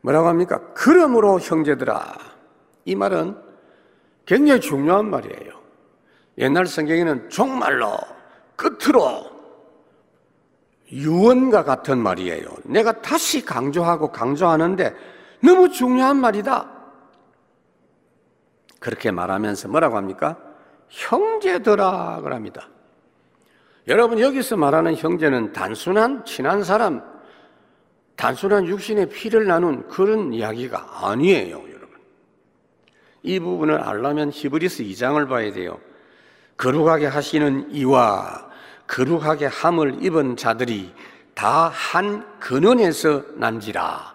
뭐라고 0.03 0.29
합니까? 0.29 0.61
그러므로 0.75 1.39
형제들아 1.39 2.17
이 2.85 2.95
말은 2.95 3.37
굉장히 4.27 4.61
중요한 4.61 5.09
말이에요. 5.11 5.61
옛날 6.39 6.67
성경에는 6.67 7.31
정말로 7.31 7.97
끝으로 8.57 9.32
유언과 10.93 11.65
같은 11.65 11.99
말이에요. 11.99 12.45
내가 12.65 13.01
다시 13.01 13.45
강조하고 13.45 14.13
강조하는데 14.13 14.95
너무 15.43 15.71
중요한 15.71 16.19
말이다. 16.19 16.71
그렇게 18.79 19.11
말하면서 19.11 19.69
뭐라고 19.69 19.97
합니까? 19.97 20.37
형제들아 20.89 22.21
그럽니다. 22.23 22.69
여러분 23.89 24.21
여기서 24.21 24.57
말하는 24.57 24.95
형제는 24.95 25.53
단순한 25.53 26.25
친한 26.25 26.63
사람, 26.63 27.03
단순한 28.17 28.67
육신의 28.67 29.09
피를 29.09 29.47
나눈 29.47 29.89
그런 29.89 30.33
이야기가 30.33 31.09
아니에요, 31.09 31.57
여러분. 31.57 31.89
이 33.23 33.41
부분을 33.41 33.81
알려면 33.81 34.31
히브리스 34.31 34.85
2장을 34.85 35.29
봐야 35.29 35.51
돼요. 35.53 35.81
거룩하게 36.59 37.07
하시는 37.07 37.71
이와 37.73 38.52
거룩하게 38.93 39.47
함을 39.47 40.05
입은 40.05 40.37
자들이 40.37 40.93
다 41.35 41.69
한 41.69 42.27
근원에서 42.39 43.23
난지라 43.37 44.13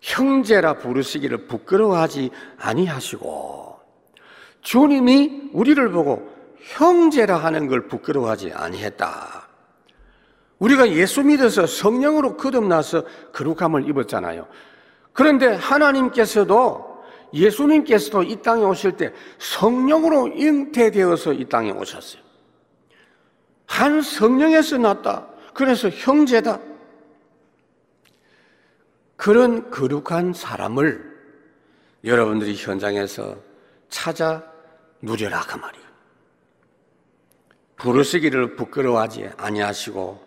형제라 0.00 0.74
부르시기를 0.74 1.46
부끄러워하지 1.46 2.30
아니하시고 2.58 3.80
주님이 4.60 5.50
우리를 5.52 5.90
보고 5.90 6.28
형제라 6.58 7.38
하는 7.38 7.66
걸 7.68 7.88
부끄러워하지 7.88 8.52
아니했다. 8.52 9.48
우리가 10.58 10.90
예수 10.90 11.22
믿어서 11.22 11.66
성령으로 11.66 12.36
거듭나서 12.36 13.04
거룩함을 13.32 13.88
입었잖아요. 13.88 14.46
그런데 15.14 15.54
하나님께서도 15.54 17.02
예수님께서도 17.32 18.24
이 18.24 18.42
땅에 18.42 18.62
오실 18.62 18.98
때 18.98 19.12
성령으로 19.38 20.28
잉태되어서 20.28 21.32
이 21.32 21.46
땅에 21.46 21.70
오셨어요. 21.70 22.29
한 23.70 24.02
성령에서 24.02 24.78
났다. 24.78 25.28
그래서 25.54 25.88
형제다. 25.88 26.58
그런 29.16 29.70
거룩한 29.70 30.32
사람을 30.34 31.08
여러분들이 32.04 32.56
현장에서 32.56 33.36
찾아 33.88 34.42
누려라 35.00 35.42
그 35.42 35.56
말이에요. 35.56 35.86
부르시기를 37.76 38.56
부끄러워하지 38.56 39.30
아니하시고 39.36 40.20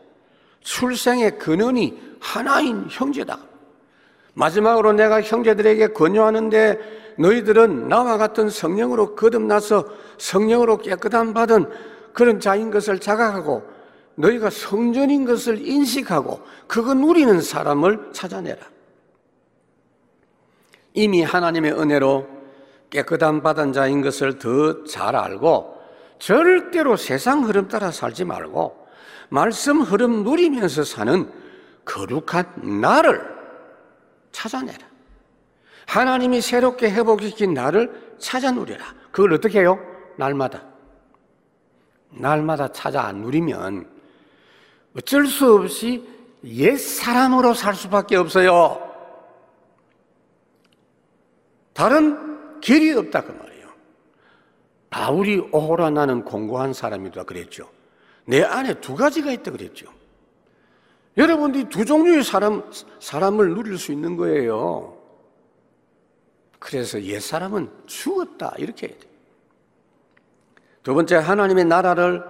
출생의 0.62 1.38
근원이 1.38 2.18
하나인 2.22 2.88
형제다. 2.90 3.38
마지막으로 4.36 4.94
내가 4.94 5.22
형제들에게 5.22 5.88
권유하는데 5.88 7.16
너희들은 7.20 7.90
나와 7.90 8.18
같은 8.18 8.50
성령으로 8.50 9.16
거듭나서 9.16 9.86
성령으로 10.18 10.78
깨끗함 10.78 11.34
받은 11.34 11.93
그런 12.14 12.40
자인 12.40 12.72
것을 12.72 13.00
자각하고 13.00 13.64
너희가 14.16 14.50
성전인 14.50 15.26
것을 15.26 15.66
인식하고 15.68 16.42
그거 16.68 16.94
누리는 16.94 17.42
사람을 17.42 18.12
찾아내라. 18.14 18.62
이미 20.94 21.24
하나님의 21.24 21.74
은혜로 21.74 22.28
깨끗함 22.92 23.42
받은 23.42 23.74
자인 23.74 24.02
것을 24.02 24.38
더 24.38 24.84
잘 24.86 25.16
알고 25.16 25.74
절대로 26.20 26.96
세상 26.96 27.44
흐름 27.44 27.68
따라 27.68 27.92
살지 27.92 28.24
말고 28.26 28.88
말씀 29.30 29.82
흐름 29.82 30.24
누리면서 30.24 30.84
사는 30.84 31.30
거룩한 31.86 32.80
나를 32.82 33.22
찾아내라. 34.32 34.80
하나님이 35.88 36.42
새롭게 36.42 36.92
회복시킨 36.92 37.54
나를 37.54 38.16
찾아 38.20 38.52
누려라. 38.52 38.86
그걸 39.12 39.34
어떻게 39.34 39.60
해요? 39.60 39.80
날마다. 40.18 40.73
날마다 42.16 42.72
찾아 42.72 43.12
누리면 43.12 43.90
어쩔 44.98 45.26
수 45.26 45.56
없이 45.56 46.08
옛 46.44 46.78
사람으로 46.78 47.54
살 47.54 47.74
수밖에 47.76 48.16
없어요. 48.16 48.80
다른 51.74 52.60
길이 52.60 52.94
없다 52.94 53.24
그 53.24 53.32
말이에요. 53.32 53.68
바울이 54.90 55.40
오호라 55.52 55.90
나는 55.90 56.24
공고한 56.24 56.74
사람이다 56.74 57.24
그랬죠. 57.24 57.70
내 58.26 58.44
안에 58.44 58.80
두 58.80 58.96
가지가 58.96 59.32
있다 59.32 59.52
그랬죠. 59.52 59.88
여러분들이 61.18 61.66
두 61.70 61.86
종류의 61.86 62.24
사람, 62.24 62.70
사람을 63.00 63.50
누릴 63.50 63.78
수 63.78 63.92
있는 63.92 64.18
거예요. 64.18 64.98
그래서 66.60 67.02
옛 67.04 67.20
사람은 67.20 67.70
죽었다 67.86 68.54
이렇게 68.58 68.88
해야 68.88 68.98
돼. 68.98 69.13
두 70.84 70.94
번째 70.94 71.16
하나님의 71.16 71.66
나라를 71.66 72.24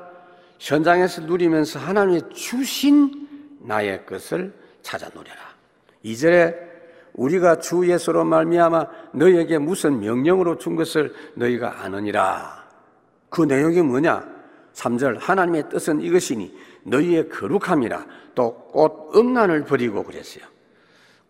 현장에서 0.59 1.21
누리면서 1.21 1.79
하나님의 1.79 2.29
주신 2.33 3.27
나의 3.61 4.05
것을 4.05 4.53
찾아 4.81 5.07
누려라. 5.09 5.39
이절에 6.03 6.55
우리가 7.13 7.59
주 7.59 7.87
예수로 7.89 8.23
말미암아 8.25 8.87
너희에게 9.13 9.57
무슨 9.57 9.99
명령으로 9.99 10.57
준 10.57 10.75
것을 10.75 11.13
너희가 11.35 11.83
아느니라. 11.83 12.63
그 13.29 13.43
내용이 13.43 13.81
뭐냐? 13.81 14.23
3절 14.73 15.19
하나님의 15.19 15.69
뜻은 15.69 16.01
이것이니 16.01 16.55
너희의 16.83 17.29
거룩함이라 17.29 18.05
또 18.35 18.67
꽃 18.71 19.15
음란을 19.15 19.65
버리고 19.65 20.03
그랬어요. 20.03 20.43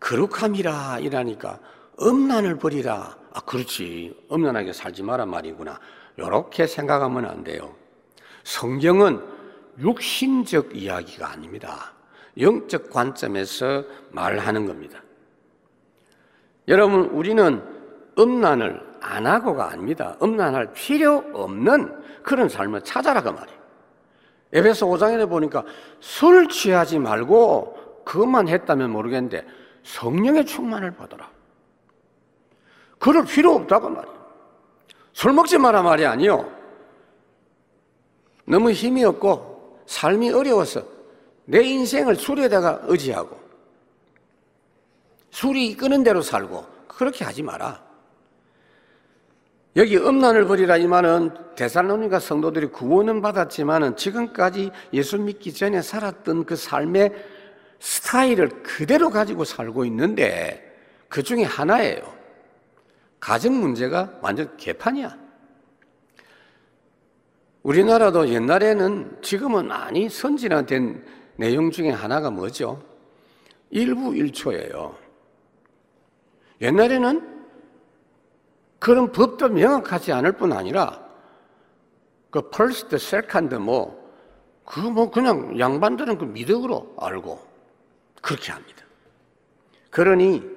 거룩함이라 0.00 1.00
이라니까 1.00 1.58
음란을 2.00 2.56
버리라. 2.56 3.16
아 3.32 3.40
그렇지. 3.40 4.16
음란하게 4.32 4.72
살지 4.72 5.02
마란 5.02 5.28
말이구나. 5.28 5.78
이렇게 6.16 6.66
생각하면 6.66 7.26
안 7.26 7.44
돼요. 7.44 7.74
성경은 8.44 9.20
육신적 9.78 10.76
이야기가 10.76 11.30
아닙니다. 11.30 11.92
영적 12.38 12.90
관점에서 12.90 13.84
말하는 14.10 14.66
겁니다. 14.66 15.00
여러분, 16.68 17.06
우리는 17.06 17.62
음란을 18.18 18.94
안 19.00 19.26
하고가 19.26 19.70
아닙니다. 19.70 20.16
음란할 20.22 20.72
필요 20.72 21.24
없는 21.34 22.02
그런 22.22 22.48
삶을 22.48 22.82
찾아라 22.82 23.22
그 23.22 23.28
말이에요. 23.30 23.58
에베소 24.52 24.86
5장에 24.86 25.28
보니까 25.28 25.64
술 26.00 26.48
취하지 26.48 26.98
말고 27.00 28.02
그것만 28.04 28.48
했다면 28.48 28.90
모르겠는데 28.90 29.44
성령의 29.82 30.46
충만을 30.46 30.92
받아라. 30.92 31.28
그럴 32.98 33.24
필요 33.24 33.54
없다고 33.54 33.90
말이에요. 33.90 34.13
술 35.14 35.32
먹지 35.32 35.56
마라 35.56 35.82
말이 35.82 36.04
아니요. 36.04 36.52
너무 38.44 38.72
힘이 38.72 39.04
없고 39.04 39.84
삶이 39.86 40.30
어려워서 40.30 40.84
내 41.46 41.62
인생을 41.62 42.16
술에다가 42.16 42.82
의지하고 42.84 43.38
술이 45.30 45.68
이끄는 45.68 46.02
대로 46.02 46.20
살고 46.20 46.66
그렇게 46.88 47.24
하지 47.24 47.42
마라. 47.42 47.82
여기 49.76 49.96
음란을 49.96 50.46
버리라 50.46 50.76
이 50.76 50.86
말은 50.86 51.54
대살로니가 51.56 52.20
성도들이 52.20 52.66
구원은 52.66 53.22
받았지만은 53.22 53.96
지금까지 53.96 54.70
예수 54.92 55.18
믿기 55.18 55.52
전에 55.52 55.82
살았던 55.82 56.44
그 56.44 56.54
삶의 56.54 57.12
스타일을 57.80 58.62
그대로 58.62 59.10
가지고 59.10 59.44
살고 59.44 59.84
있는데 59.86 60.76
그 61.08 61.22
중에 61.22 61.42
하나예요. 61.42 62.13
가정 63.24 63.58
문제가 63.58 64.18
완전 64.20 64.54
개판이야. 64.58 65.16
우리나라도 67.62 68.28
옛날에는 68.28 69.22
지금은 69.22 69.68
많이 69.68 70.10
선진화된 70.10 71.02
내용 71.36 71.70
중에 71.70 71.88
하나가 71.88 72.30
뭐죠? 72.30 72.82
일부 73.70 74.14
일초예요. 74.14 74.94
옛날에는 76.60 77.46
그런 78.78 79.10
법도 79.10 79.48
명확하지 79.48 80.12
않을 80.12 80.32
뿐 80.32 80.52
아니라 80.52 81.02
그 82.30 82.50
펄스트, 82.50 82.98
셀칸드 82.98 83.54
뭐, 83.54 84.04
그 84.66 84.80
뭐 84.80 85.10
그냥 85.10 85.58
양반들은 85.58 86.18
그 86.18 86.26
미덕으로 86.26 86.94
알고 86.98 87.40
그렇게 88.20 88.52
합니다. 88.52 88.84
그러니 89.88 90.53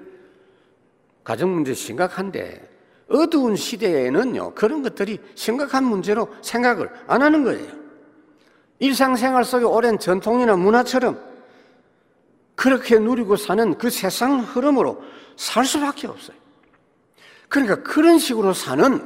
가정 1.27 1.53
문제 1.53 1.73
심각한데 1.73 2.69
어두운 3.09 3.57
시대에는요 3.57 4.53
그런 4.55 4.81
것들이 4.81 5.19
심각한 5.35 5.83
문제로 5.83 6.33
생각을 6.41 6.89
안 7.05 7.21
하는 7.21 7.43
거예요. 7.43 7.69
일상생활 8.79 9.43
속에 9.43 9.65
오랜 9.65 9.99
전통이나 9.99 10.55
문화처럼 10.55 11.21
그렇게 12.55 12.97
누리고 12.97 13.35
사는 13.35 13.77
그 13.77 13.89
세상 13.89 14.39
흐름으로 14.39 15.03
살 15.35 15.65
수밖에 15.65 16.07
없어요. 16.07 16.37
그러니까 17.49 17.83
그런 17.83 18.19
식으로 18.19 18.53
사는 18.53 19.05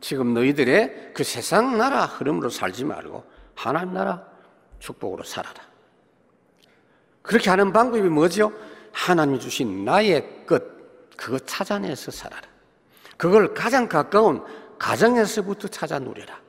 지금 0.00 0.32
너희들의 0.32 1.12
그 1.12 1.22
세상 1.22 1.76
나라 1.76 2.06
흐름으로 2.06 2.48
살지 2.48 2.86
말고 2.86 3.22
하나님 3.54 3.92
나라 3.92 4.24
축복으로 4.78 5.24
살아라. 5.24 5.60
그렇게 7.20 7.50
하는 7.50 7.70
방법이 7.70 8.08
뭐죠? 8.08 8.50
하나님이 8.92 9.40
주신 9.40 9.84
나의 9.84 10.22
것, 10.22 10.39
그거 11.20 11.38
찾아내서 11.38 12.10
살아라. 12.10 12.48
그걸 13.18 13.52
가장 13.52 13.86
가까운 13.86 14.42
가정에서부터 14.78 15.68
찾아 15.68 15.98
누려라. 15.98 16.40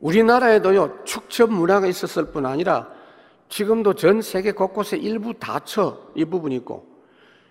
우리나라에도요, 0.00 1.04
축첩 1.04 1.52
문화가 1.52 1.86
있었을 1.86 2.32
뿐 2.32 2.46
아니라 2.46 2.90
지금도 3.50 3.92
전 3.92 4.22
세계 4.22 4.52
곳곳에 4.52 4.96
일부 4.96 5.34
다처 5.34 6.00
이 6.14 6.24
부분이 6.24 6.56
있고 6.56 6.86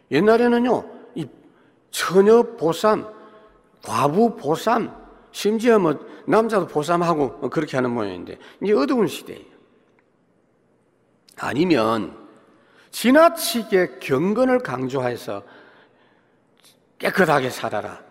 옛날에는요, 0.09 0.89
이 1.13 1.27
처녀 1.91 2.41
보쌈, 2.41 3.07
과부 3.83 4.37
보쌈, 4.37 4.91
심지어 5.31 5.77
뭐 5.77 5.93
남자도 6.25 6.65
보쌈하고 6.65 7.51
그렇게 7.51 7.77
하는 7.77 7.91
모양인데 7.91 8.39
이제 8.63 8.73
어두운 8.73 9.05
시대예요. 9.05 9.45
아니면 11.35 12.26
지나치게 12.97 13.99
경건을 13.99 14.57
강조해서 14.57 15.43
깨끗하게 16.97 17.51
살아라. 17.51 18.01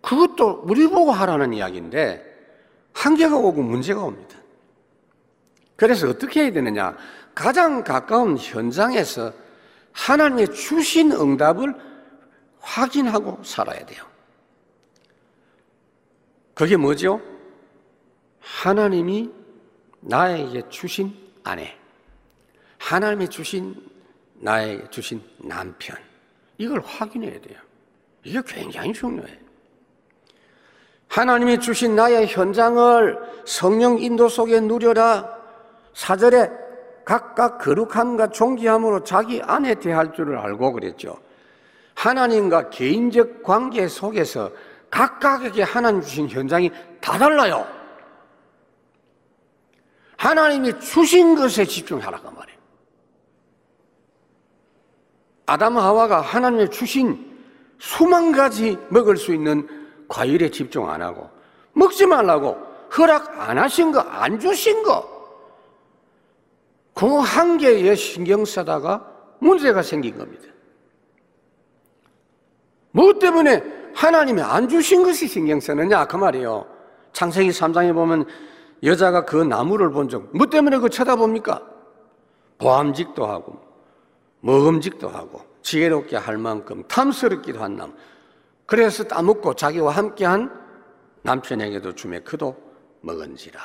그것도 0.00 0.62
우리 0.64 0.88
보고 0.88 1.12
하라는 1.12 1.52
이야기인데 1.52 2.24
한계가 2.94 3.36
오고 3.36 3.62
문제가 3.62 4.02
옵니다. 4.02 4.38
그래서 5.76 6.08
어떻게 6.08 6.44
해야 6.44 6.52
되느냐? 6.52 6.96
가장 7.34 7.84
가까운 7.84 8.38
현장에서 8.38 9.34
하나님의 9.92 10.54
주신 10.54 11.12
응답을 11.12 11.74
확인하고 12.60 13.44
살아야 13.44 13.84
돼요. 13.84 14.02
그게 16.54 16.78
뭐죠? 16.78 17.20
하나님이 18.40 19.30
나에게 20.00 20.70
주신 20.70 21.14
아내, 21.42 21.76
하나님이 22.84 23.28
주신 23.28 23.74
나에게 24.34 24.90
주신 24.90 25.22
남편, 25.38 25.96
이걸 26.58 26.82
확인해야 26.84 27.40
돼요. 27.40 27.58
이게 28.24 28.42
굉장히 28.46 28.92
중요해요. 28.92 29.38
하나님이 31.08 31.60
주신 31.60 31.96
나의 31.96 32.26
현장을 32.26 33.18
성령 33.46 33.98
인도 33.98 34.28
속에 34.28 34.60
누려라. 34.60 35.34
사절에 35.94 36.50
각각 37.06 37.56
거룩함과 37.58 38.28
존귀함으로 38.28 39.02
자기 39.04 39.40
안에 39.40 39.76
대할 39.76 40.12
줄을 40.12 40.36
알고 40.36 40.72
그랬죠. 40.72 41.18
하나님과 41.94 42.68
개인적 42.68 43.42
관계 43.42 43.88
속에서 43.88 44.50
각각에게 44.90 45.62
하나님 45.62 46.02
주신 46.02 46.28
현장이 46.28 46.70
다 47.00 47.16
달라요. 47.16 47.66
하나님이 50.18 50.78
주신 50.80 51.34
것에 51.34 51.64
집중하라고 51.64 52.30
말이에요. 52.30 52.53
아담 55.46 55.76
하와가 55.76 56.20
하나님의 56.20 56.70
주신 56.70 57.32
수만 57.78 58.32
가지 58.32 58.78
먹을 58.88 59.16
수 59.16 59.34
있는 59.34 59.68
과일에 60.08 60.50
집중 60.50 60.88
안 60.88 61.02
하고 61.02 61.28
먹지 61.72 62.06
말라고 62.06 62.56
허락 62.96 63.48
안 63.48 63.58
하신 63.58 63.90
거, 63.92 64.00
안 64.00 64.38
주신 64.38 64.82
거, 64.82 65.12
그 66.94 67.06
한 67.06 67.58
개에 67.58 67.94
신경 67.96 68.44
쓰다가 68.44 69.04
문제가 69.40 69.82
생긴 69.82 70.16
겁니다. 70.16 70.44
뭐 72.92 73.18
때문에 73.18 73.62
하나님이 73.94 74.40
안 74.42 74.68
주신 74.68 75.02
것이 75.02 75.26
신경 75.26 75.58
쓰느냐? 75.58 76.06
그 76.06 76.16
말이에요. 76.16 76.66
창세기 77.12 77.50
3장에 77.50 77.92
보면 77.92 78.26
여자가 78.84 79.24
그 79.24 79.36
나무를 79.36 79.90
본 79.90 80.08
적, 80.08 80.28
뭐 80.36 80.46
때문에 80.46 80.78
그 80.78 80.88
쳐다봅니까? 80.88 81.60
보암직도 82.58 83.26
하고, 83.26 83.60
먹음직도 84.44 85.08
하고, 85.08 85.42
지혜롭게 85.62 86.16
할 86.16 86.36
만큼 86.36 86.84
탐스럽기도 86.86 87.62
한 87.62 87.76
나무. 87.76 87.94
그래서 88.66 89.04
따먹고 89.04 89.54
자기와 89.54 89.92
함께한 89.92 90.50
남편에게도 91.22 91.94
주매 91.94 92.20
그도 92.20 92.54
먹은지라. 93.00 93.60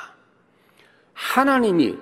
하나님이 1.12 1.98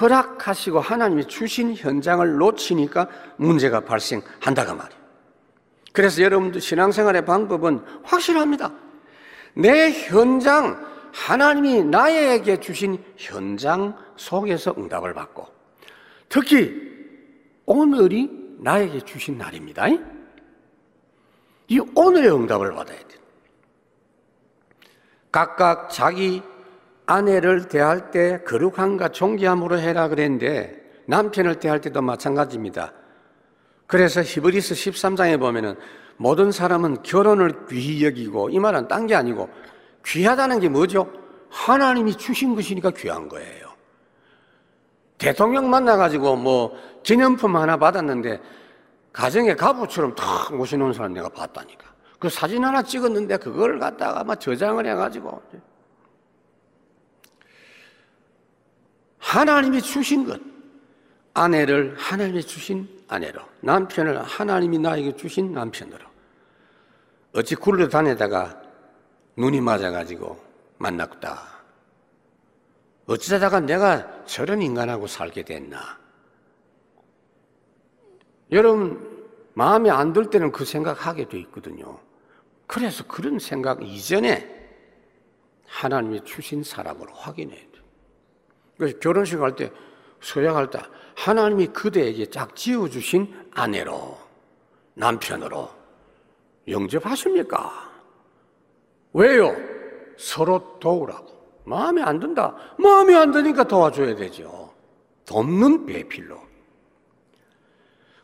허락하시고 0.00 0.80
하나님이 0.80 1.26
주신 1.26 1.74
현장을 1.74 2.36
놓치니까 2.36 3.08
문제가 3.36 3.80
발생한다가 3.80 4.74
말이에요. 4.74 4.98
그래서 5.92 6.22
여러분들 6.22 6.60
신앙생활의 6.60 7.24
방법은 7.26 7.84
확실합니다. 8.04 8.72
내 9.54 9.90
현장, 9.90 10.86
하나님이 11.12 11.84
나에게 11.84 12.60
주신 12.60 13.02
현장 13.16 13.96
속에서 14.16 14.74
응답을 14.78 15.12
받고 15.12 15.46
특히 16.28 16.97
오늘이 17.70 18.30
나에게 18.60 19.00
주신 19.00 19.36
날입니다. 19.36 19.88
이 21.68 21.78
오늘의 21.94 22.34
응답을 22.34 22.72
받아야 22.72 22.96
돼요. 22.96 23.20
각각 25.30 25.90
자기 25.90 26.42
아내를 27.04 27.68
대할 27.68 28.10
때 28.10 28.42
거룩함과 28.44 29.10
존귀함으로 29.10 29.78
해라 29.78 30.08
그랬는데 30.08 30.82
남편을 31.08 31.56
대할 31.56 31.82
때도 31.82 32.00
마찬가지입니다. 32.00 32.94
그래서 33.86 34.22
히브리스 34.22 34.74
13장에 34.74 35.38
보면은 35.38 35.76
모든 36.16 36.50
사람은 36.50 37.02
결혼을 37.02 37.66
귀히 37.68 38.02
여기고 38.02 38.48
이 38.48 38.58
말은 38.58 38.88
딴 38.88 39.06
게 39.06 39.14
아니고 39.14 39.50
귀하다는 40.06 40.60
게 40.60 40.70
뭐죠? 40.70 41.12
하나님이 41.50 42.16
주신 42.16 42.54
것이니까 42.54 42.92
귀한 42.92 43.28
거예요. 43.28 43.67
대통령 45.18 45.68
만나가지고 45.68 46.36
뭐 46.36 46.78
기념품 47.02 47.56
하나 47.56 47.76
받았는데 47.76 48.40
가정의 49.12 49.56
가부처럼 49.56 50.14
탁 50.14 50.54
모셔놓은 50.54 50.92
사람 50.92 51.12
내가 51.12 51.28
봤다니까. 51.28 51.86
그 52.18 52.28
사진 52.28 52.64
하나 52.64 52.82
찍었는데 52.82 53.36
그걸 53.38 53.78
갖다가 53.78 54.24
막 54.24 54.40
저장을 54.40 54.86
해가지고 54.86 55.42
하나님이 59.18 59.82
주신 59.82 60.26
것 60.26 60.40
아내를 61.34 61.94
하나님이 61.96 62.42
주신 62.42 62.88
아내로 63.08 63.40
남편을 63.60 64.22
하나님이 64.22 64.78
나에게 64.78 65.16
주신 65.16 65.52
남편으로 65.52 66.04
어찌 67.34 67.54
굴러 67.54 67.88
다니다가 67.88 68.60
눈이 69.36 69.60
맞아가지고 69.60 70.42
만났다. 70.78 71.57
어찌다가 73.08 73.58
내가 73.60 74.24
저런 74.26 74.60
인간하고 74.62 75.06
살게 75.06 75.42
됐나? 75.42 75.98
여러분 78.52 79.26
마음에 79.54 79.90
안 79.90 80.12
들 80.12 80.30
때는 80.30 80.52
그 80.52 80.64
생각하게 80.64 81.28
돼 81.28 81.38
있거든요. 81.40 81.98
그래서 82.66 83.04
그런 83.06 83.38
생각 83.38 83.82
이전에 83.82 84.56
하나님이 85.66 86.22
주신 86.24 86.62
사람을 86.62 87.06
확인해야 87.12 87.58
돼. 87.58 87.68
그래서 88.76 88.98
결혼식 89.00 89.40
할 89.40 89.56
때, 89.56 89.72
서약할 90.20 90.70
때, 90.70 90.78
하나님이 91.16 91.68
그대에게 91.68 92.26
짝 92.26 92.54
지어주신 92.54 93.50
아내로, 93.52 94.16
남편으로 94.94 95.68
영접하십니까? 96.68 97.90
왜요? 99.14 99.56
서로 100.16 100.78
도우라고. 100.78 101.37
마음에 101.68 102.02
안 102.02 102.18
든다. 102.18 102.54
마음에 102.78 103.14
안 103.14 103.30
드니까 103.30 103.64
도와줘야 103.64 104.16
되죠. 104.16 104.72
돕는 105.26 105.86
배필로. 105.86 106.40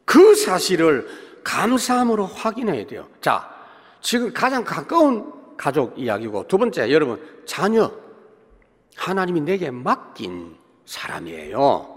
그 0.04 0.34
사실을 0.34 1.06
감사함으로 1.44 2.26
확인해야 2.26 2.86
돼요. 2.86 3.08
자, 3.20 3.50
지금 4.00 4.32
가장 4.32 4.64
가까운 4.64 5.32
가족 5.56 5.98
이야기고 5.98 6.48
두 6.48 6.58
번째 6.58 6.90
여러분 6.90 7.22
자녀 7.46 7.90
하나님이 8.96 9.40
내게 9.42 9.70
맡긴 9.70 10.56
사람이에요. 10.86 11.90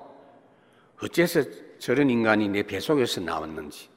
어째서 1.02 1.44
저런 1.80 2.10
인간이 2.10 2.50
내 2.50 2.64
뱃속에서 2.64 3.22
나왔는지 3.22 3.90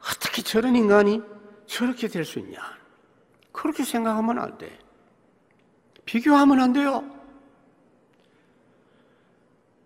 어떻게 0.00 0.42
저런 0.42 0.74
인간이 0.74 1.20
저렇게 1.66 2.08
될 2.08 2.24
수 2.24 2.38
있냐? 2.40 2.58
그렇게 3.52 3.84
생각하면 3.84 4.38
안 4.38 4.58
돼. 4.58 4.78
비교하면 6.10 6.60
안 6.60 6.72
돼요. 6.72 7.04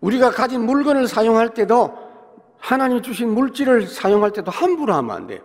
우리가 0.01 0.31
가진 0.31 0.65
물건을 0.65 1.07
사용할 1.07 1.53
때도 1.53 1.99
하나님 2.59 3.03
주신 3.03 3.35
물질을 3.35 3.87
사용할 3.87 4.31
때도 4.31 4.51
함부로 4.51 4.95
하면 4.95 5.15
안 5.15 5.27
돼요. 5.27 5.43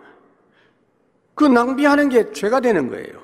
그 1.34 1.44
낭비하는 1.44 2.08
게 2.08 2.32
죄가 2.32 2.60
되는 2.60 2.88
거예요. 2.88 3.22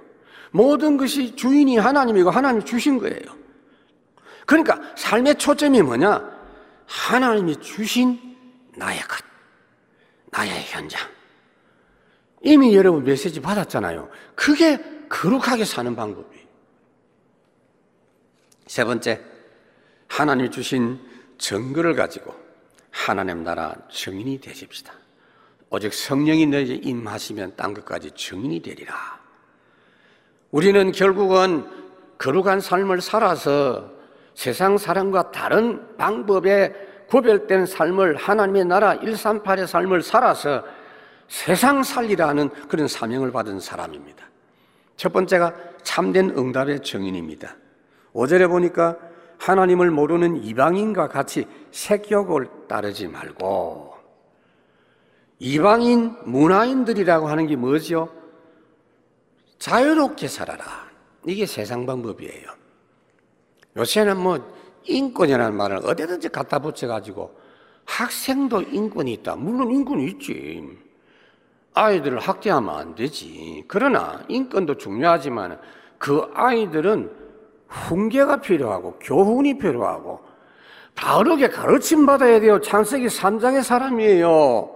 모든 0.50 0.98
것이 0.98 1.34
주인이 1.34 1.78
하나님이고 1.78 2.28
하나님 2.28 2.62
주신 2.62 2.98
거예요. 2.98 3.24
그러니까 4.44 4.78
삶의 4.94 5.36
초점이 5.36 5.80
뭐냐? 5.80 6.22
하나님이 6.86 7.56
주신 7.56 8.20
나의 8.76 9.00
것, 9.00 9.24
나의 10.30 10.62
현장. 10.64 11.00
이미 12.42 12.76
여러분 12.76 13.02
메시지 13.02 13.40
받았잖아요. 13.40 14.10
그게 14.34 14.78
거룩하게 15.08 15.64
사는 15.64 15.96
방법이에요. 15.96 16.35
세 18.66 18.84
번째, 18.84 19.20
하나님 20.08 20.50
주신 20.50 20.98
증거를 21.38 21.94
가지고 21.94 22.34
하나님 22.90 23.44
나라 23.44 23.74
증인이 23.90 24.40
되십시다. 24.40 24.92
오직 25.70 25.92
성령이 25.92 26.46
너에게 26.46 26.74
임하시면 26.74 27.54
딴 27.56 27.74
것까지 27.74 28.12
증인이 28.12 28.60
되리라. 28.60 28.94
우리는 30.50 30.92
결국은 30.92 31.68
거룩한 32.18 32.60
삶을 32.60 33.00
살아서 33.00 33.90
세상 34.34 34.78
사람과 34.78 35.30
다른 35.30 35.96
방법에 35.96 36.72
구별된 37.08 37.66
삶을 37.66 38.16
하나님의 38.16 38.64
나라 38.64 38.98
138의 38.98 39.66
삶을 39.66 40.02
살아서 40.02 40.64
세상 41.28 41.82
살리라는 41.82 42.50
그런 42.68 42.88
사명을 42.88 43.32
받은 43.32 43.60
사람입니다. 43.60 44.24
첫 44.96 45.12
번째가 45.12 45.54
참된 45.82 46.30
응답의 46.30 46.82
증인입니다. 46.82 47.56
5절에 48.16 48.48
보니까 48.48 48.96
하나님을 49.38 49.90
모르는 49.90 50.42
이방인과 50.42 51.08
같이 51.08 51.46
색욕을 51.70 52.48
따르지 52.66 53.08
말고 53.08 53.94
이방인 55.38 56.16
문화인들이라고 56.24 57.28
하는 57.28 57.46
게 57.46 57.56
뭐죠? 57.56 58.08
자유롭게 59.58 60.28
살아라. 60.28 60.64
이게 61.26 61.44
세상 61.44 61.84
방법이에요. 61.84 62.48
요새는 63.76 64.16
뭐 64.18 64.38
인권이라는 64.84 65.54
말을 65.54 65.78
어디든지 65.84 66.30
갖다 66.30 66.58
붙여 66.58 66.88
가지고 66.88 67.38
학생도 67.84 68.62
인권이 68.62 69.12
있다. 69.14 69.36
물론 69.36 69.70
인권이 69.70 70.06
있지. 70.12 70.66
아이들을 71.74 72.18
학대하면 72.18 72.74
안 72.74 72.94
되지. 72.94 73.64
그러나 73.68 74.24
인권도 74.28 74.78
중요하지만 74.78 75.60
그 75.98 76.26
아이들은 76.32 77.25
훈계가 77.68 78.40
필요하고 78.40 78.98
교훈이 79.00 79.58
필요하고 79.58 80.20
바르게 80.94 81.48
가르침 81.48 82.06
받아야 82.06 82.40
돼요. 82.40 82.60
창세기 82.60 83.06
3장의 83.06 83.62
사람이에요. 83.62 84.70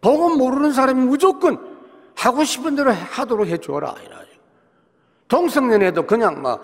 복음 0.00 0.38
모르는 0.38 0.72
사람이 0.72 1.06
무조건 1.06 1.58
하고 2.14 2.44
싶은 2.44 2.76
대로 2.76 2.92
하도록 2.92 3.46
해줘라. 3.46 3.94
동성연애도 5.28 6.06
그냥 6.06 6.42
막 6.42 6.62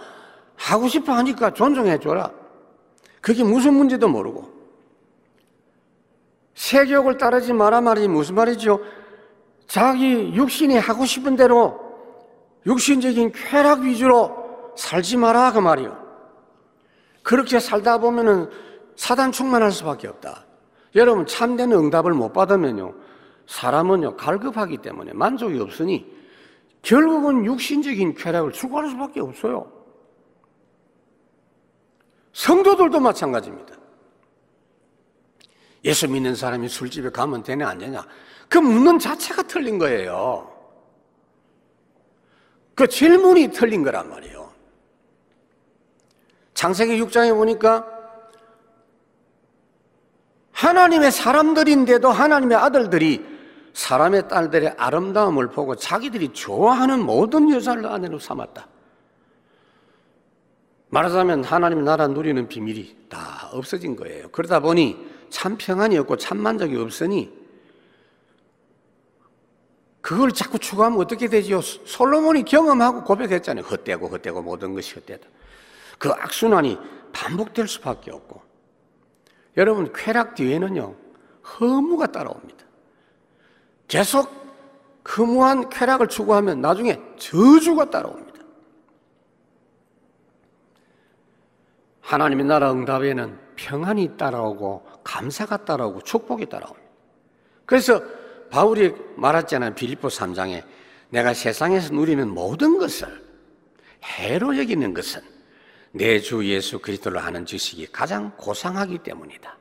하고 0.56 0.88
싶어 0.88 1.12
하니까 1.14 1.52
존중해줘라. 1.52 2.30
그게 3.20 3.42
무슨 3.42 3.74
문제도 3.74 4.06
모르고. 4.08 4.50
세교육을 6.54 7.18
따르지 7.18 7.52
마라 7.52 7.80
말이 7.80 8.06
무슨 8.08 8.34
말이죠? 8.34 8.80
자기 9.66 10.34
육신이 10.34 10.76
하고 10.76 11.06
싶은 11.06 11.34
대로 11.34 11.80
육신적인 12.66 13.32
쾌락 13.32 13.80
위주로 13.80 14.41
살지 14.76 15.16
마라 15.16 15.52
그 15.52 15.58
말이요. 15.58 16.02
그렇게 17.22 17.60
살다 17.60 17.98
보면은 17.98 18.50
사단 18.96 19.32
충만할 19.32 19.72
수밖에 19.72 20.08
없다. 20.08 20.44
여러분 20.94 21.26
참된 21.26 21.72
응답을 21.72 22.12
못 22.12 22.32
받으면요 22.32 22.94
사람은요 23.46 24.16
갈급하기 24.16 24.78
때문에 24.78 25.12
만족이 25.12 25.58
없으니 25.58 26.10
결국은 26.82 27.44
육신적인 27.44 28.14
쾌락을 28.14 28.52
추구할 28.52 28.90
수밖에 28.90 29.20
없어요. 29.20 29.70
성도들도 32.32 32.98
마찬가지입니다. 32.98 33.74
예수 35.84 36.08
믿는 36.08 36.34
사람이 36.34 36.68
술집에 36.68 37.10
가면 37.10 37.42
되냐 37.42 37.68
안 37.68 37.78
되냐? 37.78 38.06
그 38.48 38.58
묻는 38.58 38.98
자체가 38.98 39.42
틀린 39.44 39.78
거예요. 39.78 40.48
그 42.74 42.86
질문이 42.86 43.48
틀린 43.48 43.82
거란 43.82 44.08
말이에요. 44.08 44.31
창세기 46.62 47.02
6장에 47.02 47.34
보니까 47.34 47.84
하나님의 50.52 51.10
사람들인데도 51.10 52.08
하나님의 52.08 52.56
아들들이 52.56 53.26
사람의 53.74 54.28
딸들의 54.28 54.76
아름다움을 54.78 55.48
보고 55.48 55.74
자기들이 55.74 56.28
좋아하는 56.28 57.04
모든 57.04 57.50
여자를 57.50 57.86
아내로 57.86 58.20
삼았다. 58.20 58.68
말하자면 60.90 61.42
하나님 61.42 61.82
나라 61.82 62.06
누리는 62.06 62.46
비밀이 62.46 63.06
다 63.08 63.48
없어진 63.50 63.96
거예요. 63.96 64.28
그러다 64.28 64.60
보니 64.60 65.04
참 65.30 65.56
평안이 65.58 65.98
없고 65.98 66.16
참 66.16 66.38
만족이 66.38 66.76
없으니 66.76 67.36
그걸 70.00 70.30
자꾸 70.30 70.60
추구하면 70.60 71.00
어떻게 71.00 71.26
되지요? 71.26 71.60
솔로몬이 71.60 72.44
경험하고 72.44 73.02
고백했잖아요. 73.02 73.64
헛되고 73.64 74.06
헛되고 74.06 74.42
모든 74.42 74.74
것이 74.74 74.94
헛되다. 74.94 75.26
그 76.02 76.10
악순환이 76.10 76.76
반복될 77.12 77.68
수밖에 77.68 78.10
없고 78.10 78.42
여러분 79.56 79.92
쾌락 79.92 80.34
뒤에는요 80.34 80.96
허무가 81.44 82.08
따라옵니다. 82.08 82.64
계속 83.86 84.28
허무한 85.16 85.68
쾌락을 85.68 86.08
추구하면 86.08 86.60
나중에 86.60 87.00
저주가 87.18 87.88
따라옵니다. 87.88 88.40
하나님의 92.00 92.46
나라 92.46 92.72
응답에는 92.72 93.38
평안이 93.54 94.16
따라오고 94.16 94.84
감사가 95.04 95.64
따라오고 95.64 96.00
축복이 96.00 96.46
따라옵니다. 96.46 96.90
그래서 97.64 98.02
바울이 98.50 98.92
말했잖아요. 99.14 99.76
빌립보 99.76 100.08
3장에 100.08 100.64
내가 101.10 101.32
세상에서 101.32 101.94
누리는 101.94 102.28
모든 102.28 102.78
것을 102.78 103.24
해로 104.02 104.58
여기는 104.58 104.94
것은 104.94 105.32
내 105.92 106.20
주 106.20 106.44
예수 106.46 106.78
그리스도를 106.78 107.18
아는 107.18 107.44
지식이 107.44 107.88
가장 107.92 108.32
고상하기 108.36 108.98
때문이다. 108.98 109.56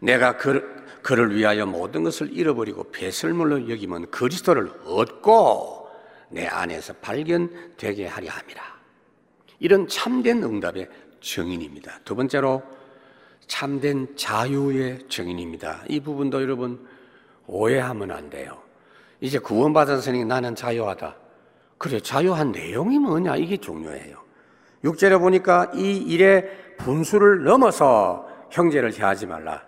내가 0.00 0.36
그, 0.36 0.84
그를 1.02 1.34
위하여 1.34 1.64
모든 1.66 2.04
것을 2.04 2.32
잃어버리고 2.32 2.90
배설물로 2.90 3.70
여기면 3.70 4.10
그리스도를 4.10 4.70
얻고 4.84 5.88
내 6.28 6.46
안에서 6.46 6.92
발견되게 6.94 8.06
하려 8.06 8.30
함이라. 8.30 8.62
이런 9.60 9.88
참된 9.88 10.42
응답의 10.42 10.88
증인입니다. 11.20 12.00
두 12.04 12.14
번째로 12.14 12.62
참된 13.46 14.14
자유의 14.16 15.08
증인입니다. 15.08 15.84
이 15.88 16.00
부분도 16.00 16.42
여러분 16.42 16.86
오해하면 17.46 18.10
안 18.10 18.28
돼요. 18.28 18.60
이제 19.20 19.38
구원받은 19.38 19.94
선생이 19.94 20.24
나는 20.26 20.54
자유하다. 20.54 21.16
그래, 21.78 22.00
자유한 22.00 22.52
내용이 22.52 22.98
뭐냐? 22.98 23.36
이게 23.36 23.56
중요해요. 23.56 24.25
6절에 24.84 25.18
보니까 25.18 25.70
이 25.74 25.96
일의 25.96 26.76
분수를 26.78 27.44
넘어서 27.44 28.28
형제를 28.50 28.92
대하지 28.92 29.26
말라. 29.26 29.62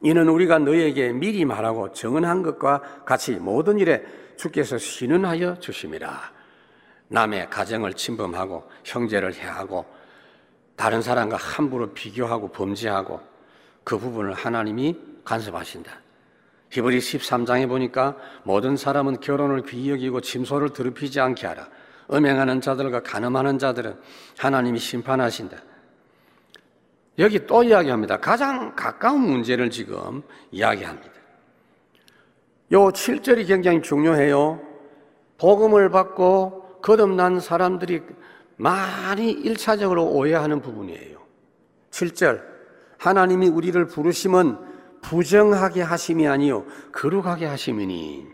이는 0.00 0.28
우리가 0.28 0.58
너에게 0.58 1.12
미리 1.12 1.44
말하고 1.44 1.92
정언한 1.92 2.42
것과 2.42 3.04
같이 3.04 3.32
모든 3.32 3.78
일에 3.78 4.04
주께서 4.36 4.78
신은하여 4.78 5.60
주심이라. 5.60 6.32
남의 7.08 7.48
가정을 7.50 7.94
침범하고 7.94 8.68
형제를 8.84 9.34
해하고 9.34 9.86
다른 10.76 11.02
사람과 11.02 11.36
함부로 11.36 11.92
비교하고 11.92 12.48
범죄하고 12.48 13.20
그 13.84 13.98
부분을 13.98 14.34
하나님이 14.34 14.98
간섭하신다. 15.24 15.90
히브리 16.70 16.98
13장에 16.98 17.68
보니까 17.68 18.16
모든 18.42 18.76
사람은 18.76 19.20
결혼을 19.20 19.62
귀히 19.62 19.90
여기고 19.90 20.20
침소를 20.20 20.70
더럽히지 20.70 21.20
않게 21.20 21.46
하라. 21.46 21.68
음행하는 22.12 22.60
자들과 22.60 23.02
간음하는 23.02 23.58
자들은 23.58 23.96
하나님이 24.38 24.78
심판하신다. 24.78 25.56
여기 27.18 27.46
또 27.46 27.62
이야기합니다. 27.62 28.18
가장 28.18 28.74
가까운 28.74 29.20
문제를 29.20 29.70
지금 29.70 30.22
이야기합니다. 30.50 31.10
요 32.72 32.88
7절이 32.88 33.46
굉장히 33.46 33.82
중요해요. 33.82 34.60
복음을 35.38 35.90
받고 35.90 36.80
거듭난 36.82 37.40
사람들이 37.40 38.02
많이 38.56 39.30
일차적으로 39.30 40.06
오해하는 40.06 40.60
부분이에요. 40.60 41.18
7절. 41.90 42.42
하나님이 42.98 43.48
우리를 43.48 43.86
부르심은 43.86 44.56
부정하게 45.02 45.82
하심이 45.82 46.26
아니요 46.26 46.64
거룩하게 46.92 47.46
하심이니 47.46 48.33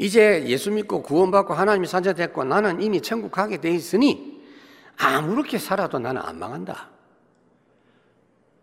이제 0.00 0.44
예수 0.46 0.70
믿고 0.70 1.02
구원받고 1.02 1.52
하나님이 1.52 1.86
산자됐고 1.86 2.44
나는 2.44 2.80
이미 2.80 3.02
천국 3.02 3.30
가게 3.30 3.58
돼 3.58 3.70
있으니 3.70 4.42
아무렇게 4.96 5.58
살아도 5.58 5.98
나는 5.98 6.22
안 6.22 6.38
망한다. 6.38 6.88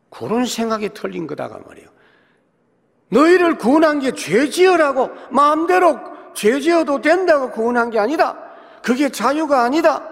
그런 0.10 0.48
생각이 0.48 0.90
틀린 0.96 1.28
거다가 1.28 1.60
말이에요. 1.60 1.90
너희를 3.10 3.60
구원한 3.60 4.00
게 4.00 4.14
죄지어라고 4.14 5.12
마음대로 5.30 6.00
죄 6.34 6.60
지어도 6.60 7.02
된다고 7.02 7.52
구원한 7.52 7.92
게 7.92 8.00
아니다. 8.00 8.36
그게 8.82 9.10
자유가 9.10 9.64
아니다. 9.64 10.10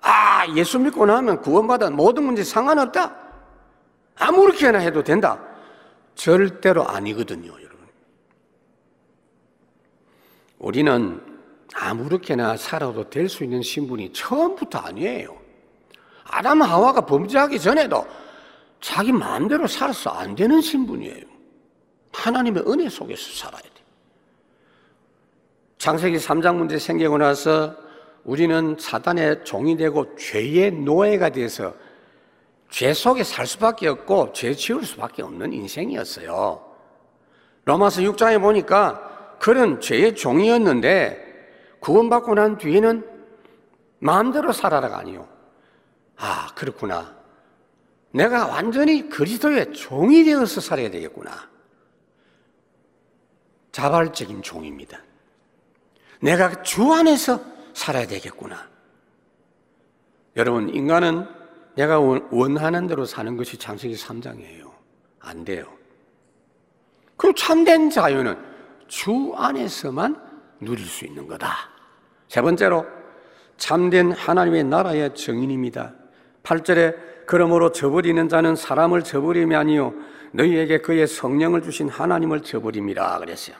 아, 0.00 0.46
예수 0.56 0.78
믿고 0.78 1.04
나면 1.04 1.42
구원받아 1.42 1.90
모든 1.90 2.24
문제 2.24 2.42
상관없다. 2.42 3.14
아무렇게나 4.16 4.78
해도 4.78 5.02
된다. 5.02 5.38
절대로 6.14 6.88
아니거든요, 6.88 7.52
여러분. 7.52 7.72
우리는 10.62 11.20
아무렇게나 11.74 12.56
살아도 12.56 13.10
될 13.10 13.28
수 13.28 13.44
있는 13.44 13.62
신분이 13.62 14.12
처음부터 14.12 14.78
아니에요. 14.78 15.36
아담 16.24 16.62
하와가 16.62 17.02
범죄하기 17.02 17.58
전에도 17.58 18.06
자기 18.80 19.12
마음대로 19.12 19.66
살아서 19.66 20.10
안 20.10 20.34
되는 20.34 20.60
신분이에요. 20.60 21.24
하나님의 22.12 22.64
은혜 22.66 22.88
속에서 22.88 23.22
살아야 23.32 23.62
돼. 23.62 23.68
창세기 25.78 26.16
3장 26.18 26.56
문제 26.56 26.78
생기고 26.78 27.18
나서 27.18 27.74
우리는 28.24 28.76
사단의 28.78 29.44
종이 29.44 29.76
되고 29.76 30.14
죄의 30.16 30.70
노예가 30.72 31.30
돼서 31.30 31.74
죄 32.70 32.94
속에 32.94 33.24
살 33.24 33.46
수밖에 33.46 33.88
없고 33.88 34.32
죄 34.32 34.54
지을 34.54 34.84
수밖에 34.84 35.22
없는 35.22 35.52
인생이었어요. 35.52 36.64
로마서 37.64 38.02
6장에 38.02 38.40
보니까 38.40 39.11
그런 39.42 39.80
죄의 39.80 40.14
종이었는데 40.14 41.78
구원받고 41.80 42.36
난 42.36 42.58
뒤에는 42.58 43.04
마음대로 43.98 44.52
살아라가 44.52 44.98
아니요. 44.98 45.28
아, 46.16 46.54
그렇구나. 46.54 47.16
내가 48.12 48.46
완전히 48.46 49.08
그리스도의 49.08 49.72
종이 49.72 50.22
되어서 50.22 50.60
살아야 50.60 50.90
되겠구나. 50.92 51.32
자발적인 53.72 54.42
종입니다. 54.42 55.02
내가 56.20 56.62
주 56.62 56.92
안에서 56.92 57.40
살아야 57.74 58.06
되겠구나. 58.06 58.68
여러분, 60.36 60.68
인간은 60.68 61.26
내가 61.74 61.98
원하는 61.98 62.86
대로 62.86 63.04
사는 63.04 63.36
것이 63.36 63.56
창세기 63.56 63.96
3장이에요. 63.96 64.70
안 65.18 65.44
돼요. 65.44 65.66
그럼 67.16 67.34
참된 67.34 67.90
자유는 67.90 68.51
주 68.92 69.32
안에서만 69.34 70.14
누릴 70.60 70.84
수 70.84 71.06
있는 71.06 71.26
거다. 71.26 71.70
세 72.28 72.42
번째로, 72.42 72.84
참된 73.56 74.12
하나님의 74.12 74.64
나라의 74.64 75.14
증인입니다. 75.14 75.94
8절에 76.42 77.26
그러므로 77.26 77.72
저버리는 77.72 78.28
자는 78.28 78.54
사람을 78.54 79.02
저버림이 79.02 79.56
아니요 79.56 79.94
너희에게 80.32 80.82
그의 80.82 81.06
성령을 81.06 81.62
주신 81.62 81.88
하나님을 81.88 82.42
저버림이라 82.42 83.18
그랬어요. 83.20 83.56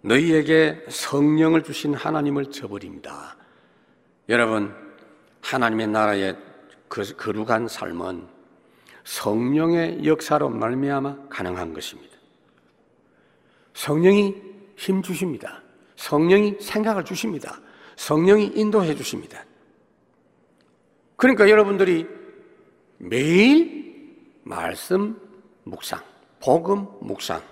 너희에게 0.00 0.86
성령을 0.88 1.62
주신 1.62 1.92
하나님을 1.92 2.50
저버립니다. 2.50 3.36
여러분, 4.30 4.74
하나님의 5.42 5.88
나라의 5.88 6.38
그 6.88 7.04
거룩한 7.16 7.68
삶은 7.68 8.26
성령의 9.04 10.06
역사로 10.06 10.48
말미암아 10.48 11.28
가능한 11.28 11.74
것입니다. 11.74 12.09
성령이 13.74 14.34
힘 14.76 15.02
주십니다. 15.02 15.62
성령이 15.96 16.56
생각을 16.60 17.04
주십니다. 17.04 17.60
성령이 17.96 18.52
인도해 18.54 18.94
주십니다. 18.94 19.44
그러니까 21.16 21.50
여러분들이 21.50 22.06
매일 22.96 24.16
말씀 24.42 25.20
묵상, 25.64 26.00
복음 26.40 26.86
묵상, 27.00 27.42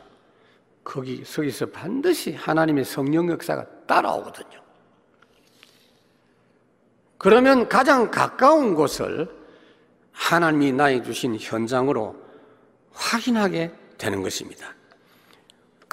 거기 0.82 1.22
서기서 1.24 1.66
반드시 1.66 2.32
하나님의 2.32 2.84
성령 2.86 3.28
역사가 3.28 3.66
따라오거든요. 3.86 4.62
그러면 7.18 7.68
가장 7.68 8.10
가까운 8.10 8.74
곳을 8.74 9.28
하나님이 10.12 10.72
나에 10.72 11.02
주신 11.02 11.36
현장으로 11.38 12.16
확인하게 12.92 13.72
되는 13.98 14.22
것입니다. 14.22 14.74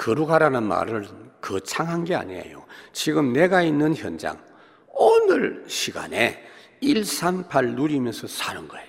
거룩하라는 0.06 0.62
말을 0.62 1.08
거창한 1.40 2.04
게 2.04 2.14
아니에요. 2.14 2.64
지금 2.92 3.32
내가 3.32 3.62
있는 3.62 3.92
현장, 3.92 4.38
오늘 4.86 5.64
시간에 5.66 6.46
138 6.80 7.74
누리면서 7.74 8.28
사는 8.28 8.68
거예요. 8.68 8.86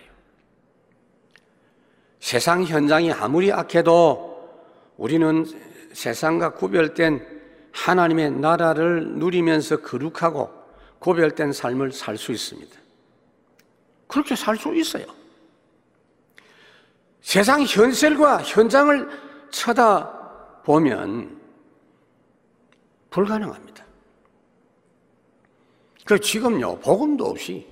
세상 2.20 2.63
현장이 2.63 3.11
아무리 3.13 3.51
악해도 3.51 4.38
우리는 4.97 5.45
세상과 5.93 6.53
구별된 6.53 7.26
하나님의 7.72 8.32
나라를 8.34 9.07
누리면서 9.18 9.82
거룩하고 9.82 10.51
구별된 10.99 11.51
삶을 11.51 11.93
살 11.93 12.18
수 12.18 12.32
있습니다. 12.32 12.78
그렇게 14.07 14.36
살 14.36 14.55
수 14.55 14.76
있어요. 14.76 15.05
세상 17.22 17.63
현실과 17.63 18.43
현장을 18.43 19.09
쳐다 19.49 20.16
보면 20.68 21.39
불가능합니다. 23.09 23.86
그 26.05 26.20
지금요, 26.20 26.80
복음도 26.80 27.26
없이 27.28 27.65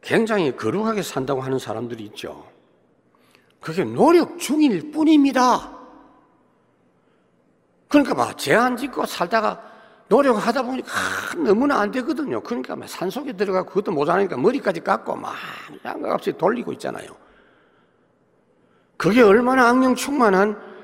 굉장히 0.00 0.56
거룩하게 0.56 1.02
산다고 1.02 1.40
하는 1.40 1.58
사람들이 1.58 2.04
있죠. 2.04 2.48
그게 3.60 3.82
노력 3.82 4.38
중일 4.38 4.92
뿐입니다. 4.92 5.76
그러니까 7.88 8.14
막 8.14 8.38
제한 8.38 8.76
짓고 8.76 9.04
살다가 9.04 9.60
노력하다 10.08 10.62
보니까 10.62 10.88
너무나 11.44 11.80
안 11.80 11.90
되거든요. 11.90 12.40
그러니까 12.40 12.76
막 12.76 12.88
산속에 12.88 13.32
들어가 13.32 13.64
그것도 13.64 13.90
모자라니까 13.90 14.36
머리까지 14.36 14.80
깎고 14.80 15.16
막 15.16 15.34
양각없이 15.84 16.32
돌리고 16.38 16.72
있잖아요. 16.74 17.08
그게 18.96 19.22
얼마나 19.22 19.68
악령 19.68 19.96
충만한 19.96 20.52
어, 20.52 20.75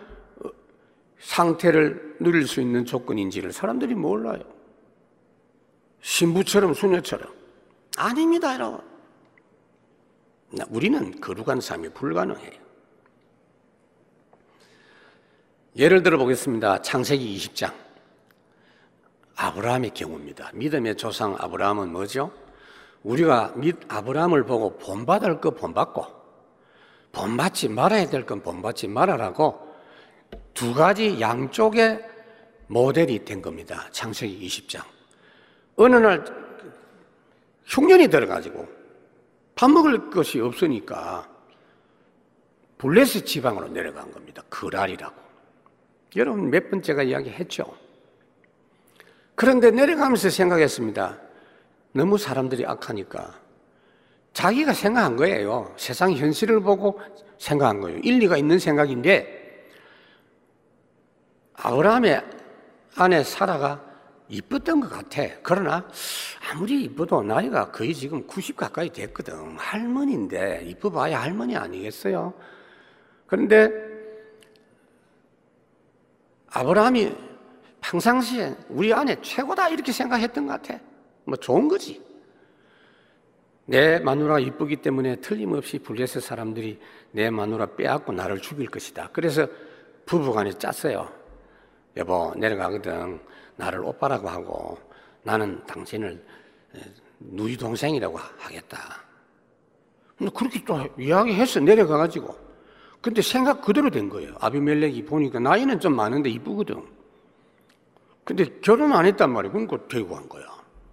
상태를 1.23 2.17
누릴 2.21 2.47
수 2.47 2.61
있는 2.61 2.85
조건인지를 2.85 3.53
사람들이 3.53 3.95
몰라요. 3.95 4.43
신부처럼 6.01 6.75
수녀처럼. 6.75 7.33
아닙니다, 7.97 8.55
여러분. 8.55 8.81
우리는 10.69 11.21
거룩한 11.21 11.61
삶이 11.61 11.91
불가능해요. 11.91 12.61
예를 15.77 16.03
들어 16.03 16.19
보겠습니다. 16.19 16.83
창세기 16.83 17.37
20장. 17.37 17.73
아브라함의 19.37 19.91
경우입니다. 19.95 20.51
믿음의 20.55 20.97
조상 20.97 21.37
아브라함은 21.39 21.91
뭐죠? 21.93 22.33
우리가 23.05 23.55
믿 23.57 23.77
아브라함을 23.89 24.45
보고 24.45 24.77
본받을 24.79 25.41
거 25.41 25.53
본받고 25.53 26.05
본받지 27.13 27.69
말아야 27.69 28.09
될 28.09 28.27
건 28.27 28.43
본받지 28.43 28.89
말아라고 28.89 29.72
두 30.55 30.75
가지 30.75 31.21
양쪽의 31.21 32.05
모델이 32.67 33.25
된 33.25 33.43
겁니다. 33.43 33.87
창세기 33.91 34.47
20장. 34.47 34.83
어느 35.77 35.97
날 35.97 36.25
흉년이 37.67 38.09
들어가지고 38.09 38.69
밥 39.55 39.71
먹을 39.71 40.11
것이 40.11 40.41
없으니까 40.41 41.29
블레스 42.79 43.25
지방으로 43.25 43.69
내려간 43.69 44.11
겁니다. 44.11 44.43
그랄이라고. 44.49 45.15
여러분 46.17 46.51
몇 46.51 46.71
번째가 46.71 47.03
이야기했죠. 47.03 47.65
그런데 49.35 49.71
내려가면서 49.71 50.31
생각했습니다. 50.31 51.19
너무 51.93 52.19
사람들이 52.19 52.67
악하니까 52.67 53.41
자기가 54.33 54.73
생각한 54.73 55.17
거예요. 55.17 55.75
세상 55.77 56.13
현실을 56.13 56.61
보고 56.61 57.01
생각한 57.39 57.81
거예요. 57.81 57.99
일리가 57.99 58.37
있는 58.37 58.59
생각인데 58.59 59.42
아브라함의 61.55 62.23
아내 62.97 63.25
사라가 63.25 63.83
이뻤던 64.29 64.81
것 64.81 64.89
같아. 64.89 65.23
그러나 65.43 65.87
아무리 66.51 66.85
이뻐도 66.85 67.23
나이가 67.23 67.71
거의 67.71 67.95
지금 67.95 68.27
90 68.27 68.57
가까이 68.57 68.91
됐거든. 68.91 69.57
할머니인데 69.57 70.65
이뻐봐야 70.67 71.21
할머니 71.21 71.57
아니겠어요? 71.57 72.33
그런데 73.27 73.71
아브라함이 76.49 77.15
평상시에 77.81 78.55
우리 78.69 78.93
아내 78.93 79.21
최고다 79.21 79.69
이렇게 79.69 79.93
생각했던 79.93 80.47
것 80.47 80.63
같아. 80.63 80.81
뭐 81.25 81.37
좋은 81.37 81.69
거지. 81.69 82.03
내 83.65 83.99
마누라가 84.01 84.41
이쁘기 84.41 84.77
때문에 84.77 85.17
틀림없이 85.17 85.79
블레셋 85.79 86.23
사람들이 86.23 86.81
내 87.13 87.31
마누라 87.31 87.77
빼앗고 87.77 88.13
나를 88.13 88.41
죽일 88.41 88.69
것이다. 88.69 89.11
그래서 89.13 89.47
부부간에 90.07 90.53
짰어요. 90.53 91.22
여보 91.97 92.33
내려가거든. 92.37 93.21
나를 93.57 93.81
오빠라고 93.85 94.29
하고 94.29 94.79
나는 95.23 95.65
당신을 95.67 96.25
누이 97.19 97.57
동생이라고 97.57 98.19
하겠다. 98.39 98.79
근데 100.17 100.33
그렇게 100.35 100.65
또 100.65 100.89
이야기해서 100.99 101.61
내려가가지고 101.61 102.37
근데 103.01 103.21
생각 103.21 103.61
그대로 103.63 103.91
된 103.91 104.09
거예요. 104.09 104.35
아비멜렉이 104.41 105.05
보니까 105.05 105.41
나이는 105.41 105.81
좀 105.81 105.97
많은데 105.97 106.31
이쁘거든. 106.31 106.87
근데 108.25 108.45
결혼 108.61 108.93
안 108.93 109.05
했단 109.05 109.33
말이에요. 109.33 109.53
그러니까 109.53 109.89
데리고 109.89 110.15
간 110.15 110.29
거야. 110.29 110.45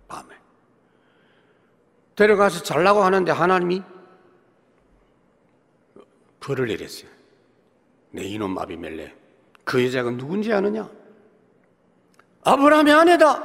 밤에. 0.08 0.36
데려가서 2.16 2.64
잘라고 2.64 3.02
하는데 3.02 3.32
하나님이 3.32 3.84
벌을 6.40 6.68
내렸어요. 6.68 7.12
내 8.12 8.24
이놈 8.24 8.58
아비멜렉. 8.58 9.19
그 9.70 9.86
여자가 9.86 10.10
누군지 10.10 10.52
아느냐? 10.52 10.90
아브라함의 12.42 12.92
아내다. 12.92 13.44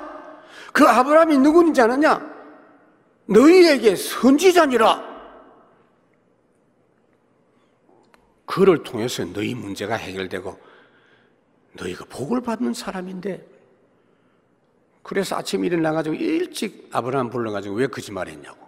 그 0.73 0.89
아브라함이 0.89 1.37
누군지 1.37 1.83
아느냐? 1.83 2.19
너희에게 3.27 3.95
선지자니라. 3.95 5.15
그를 8.47 8.83
통해서 8.83 9.23
너희 9.27 9.55
문제가 9.55 9.97
해결되고 9.97 10.59
너희가 11.75 12.07
복을 12.07 12.41
받는 12.41 12.73
사람인데 12.73 13.47
그래서 15.03 15.37
아침에 15.37 15.67
일어나가지고 15.67 16.15
일찍 16.15 16.89
아브라함 16.91 17.29
불러가지고 17.29 17.75
왜 17.75 17.87
거짓말했냐고 17.87 18.67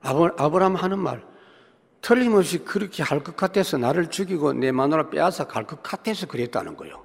아브, 0.00 0.24
아브라함 0.36 0.74
하는 0.74 0.98
말 0.98 1.24
틀림없이 2.06 2.58
그렇게 2.58 3.02
할 3.02 3.24
것 3.24 3.34
같아서 3.36 3.76
나를 3.78 4.08
죽이고 4.10 4.52
내 4.52 4.70
마누라 4.70 5.10
빼앗아 5.10 5.48
갈 5.48 5.66
것 5.66 5.82
같아서 5.82 6.28
그랬다는 6.28 6.76
거예요. 6.76 7.04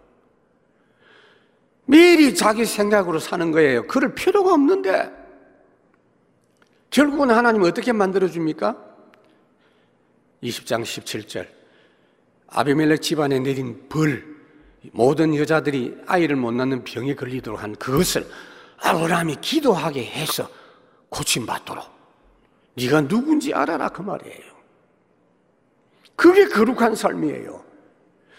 미리 1.85 2.35
자기 2.35 2.65
생각으로 2.65 3.17
사는 3.17 3.51
거예요. 3.51 3.87
그럴 3.87 4.13
필요가 4.13 4.53
없는데. 4.53 5.11
결국은 6.91 7.31
하나님 7.31 7.63
어떻게 7.63 7.91
만들어줍니까? 7.91 8.77
20장 10.43 10.83
17절. 10.83 11.47
아비멜렉 12.49 13.01
집안에 13.01 13.39
내린 13.39 13.89
벌 13.89 14.23
모든 14.91 15.35
여자들이 15.35 15.97
아이를 16.05 16.35
못 16.35 16.51
낳는 16.51 16.83
병에 16.83 17.15
걸리도록 17.15 17.63
한 17.63 17.75
그것을 17.75 18.29
아브라함이 18.77 19.37
기도하게 19.41 20.05
해서 20.05 20.47
고침 21.09 21.47
받도록. 21.47 21.85
네가 22.75 23.07
누군지 23.07 23.51
알아라 23.51 23.89
그 23.89 24.03
말이에요 24.03 24.50
그게 26.21 26.45
거룩한 26.45 26.93
삶이에요. 26.93 27.65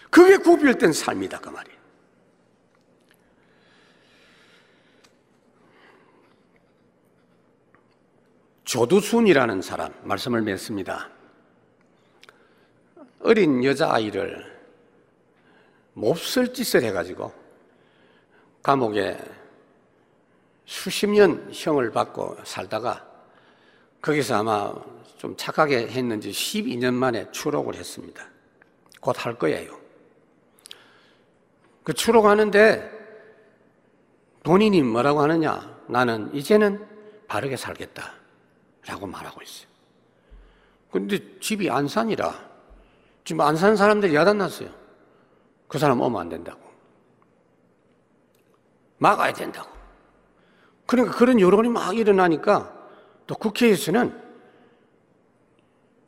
그게 0.09 0.37
구별된 0.37 0.93
삶이다 0.93 1.41
그 1.41 1.49
말이에요. 1.49 1.77
조두순이라는 8.63 9.61
사람 9.61 9.93
말씀을 10.03 10.43
맺습니다. 10.43 11.09
어린 13.19 13.61
여자아이를 13.61 14.61
몹쓸 15.91 16.53
짓을 16.53 16.83
해가지고 16.83 17.33
감옥에 18.61 19.19
수십 20.63 21.09
년 21.09 21.49
형을 21.53 21.91
받고 21.91 22.37
살다가 22.45 23.05
거기서 24.01 24.35
아마 24.35 24.73
좀 25.23 25.37
착하게 25.37 25.87
했는지 25.87 26.31
12년 26.31 26.93
만에 26.93 27.31
추록을 27.31 27.75
했습니다. 27.75 28.27
곧 28.99 29.17
할 29.19 29.39
거예요. 29.39 29.79
그 31.81 31.93
추록하는데 31.93 32.91
본인이 34.43 34.81
뭐라고 34.81 35.21
하느냐? 35.21 35.79
나는 35.87 36.29
이제는 36.35 36.85
바르게 37.29 37.55
살겠다. 37.55 38.15
라고 38.85 39.07
말하고 39.07 39.41
있어요. 39.41 39.69
근데 40.91 41.39
집이 41.39 41.69
안산이라 41.69 42.51
지금 43.23 43.39
안산 43.45 43.77
사람들이 43.77 44.13
야단났어요. 44.13 44.69
그 45.69 45.79
사람 45.79 46.01
오면 46.01 46.19
안 46.19 46.27
된다고. 46.27 46.59
막아야 48.97 49.31
된다고. 49.31 49.71
그러니까 50.85 51.15
그런 51.15 51.39
여론이 51.39 51.69
막 51.69 51.95
일어나니까 51.95 52.73
또 53.25 53.35
국회에서는 53.35 54.22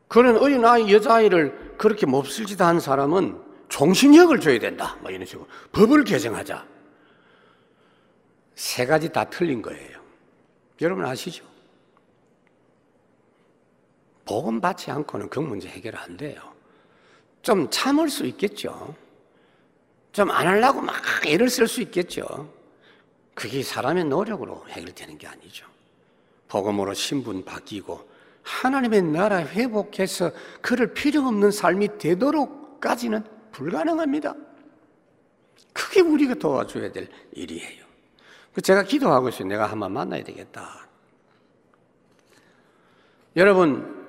그런 0.07 0.37
어린아이, 0.37 0.93
여자아이를 0.93 1.75
그렇게 1.77 2.05
몹쓸 2.05 2.45
짓 2.45 2.61
한 2.61 2.79
사람은 2.79 3.41
종신력을 3.69 4.39
줘야 4.39 4.59
된다. 4.59 4.97
뭐 5.01 5.11
이런 5.11 5.25
식으로. 5.25 5.47
법을 5.71 6.03
개정하자. 6.03 6.65
세 8.55 8.85
가지 8.85 9.11
다 9.11 9.25
틀린 9.25 9.61
거예요. 9.61 9.99
여러분 10.81 11.05
아시죠? 11.05 11.43
복음 14.25 14.59
받지 14.61 14.89
않고는 14.91 15.29
그 15.29 15.39
문제 15.39 15.67
해결 15.67 15.95
안 15.97 16.17
돼요. 16.17 16.41
좀 17.41 17.69
참을 17.69 18.09
수 18.09 18.25
있겠죠. 18.25 18.95
좀 20.13 20.31
안 20.31 20.47
하려고 20.47 20.81
막 20.81 20.95
애를 21.25 21.49
쓸 21.49 21.67
수 21.67 21.81
있겠죠. 21.81 22.51
그게 23.33 23.61
사람의 23.61 24.05
노력으로 24.05 24.65
해결되는 24.69 25.17
게 25.17 25.27
아니죠. 25.27 25.67
복음으로 26.47 26.93
신분 26.93 27.43
바뀌고 27.43 28.09
하나님의 28.45 29.01
나라 29.01 29.39
회복해서 29.39 30.31
그를 30.61 30.93
필요 30.93 31.21
없는 31.21 31.49
삶이 31.51 31.97
되도록까지는 31.97 33.23
불가능합니다. 33.51 34.35
그게 35.73 36.01
우리가 36.01 36.35
도와줘야 36.35 36.91
될 36.91 37.09
일이에요. 37.31 37.83
그 38.53 38.61
제가 38.61 38.83
기도하고 38.83 39.29
있어요. 39.29 39.47
내가 39.47 39.65
한번 39.65 39.91
만나야 39.91 40.23
되겠다. 40.23 40.87
여러분, 43.35 44.05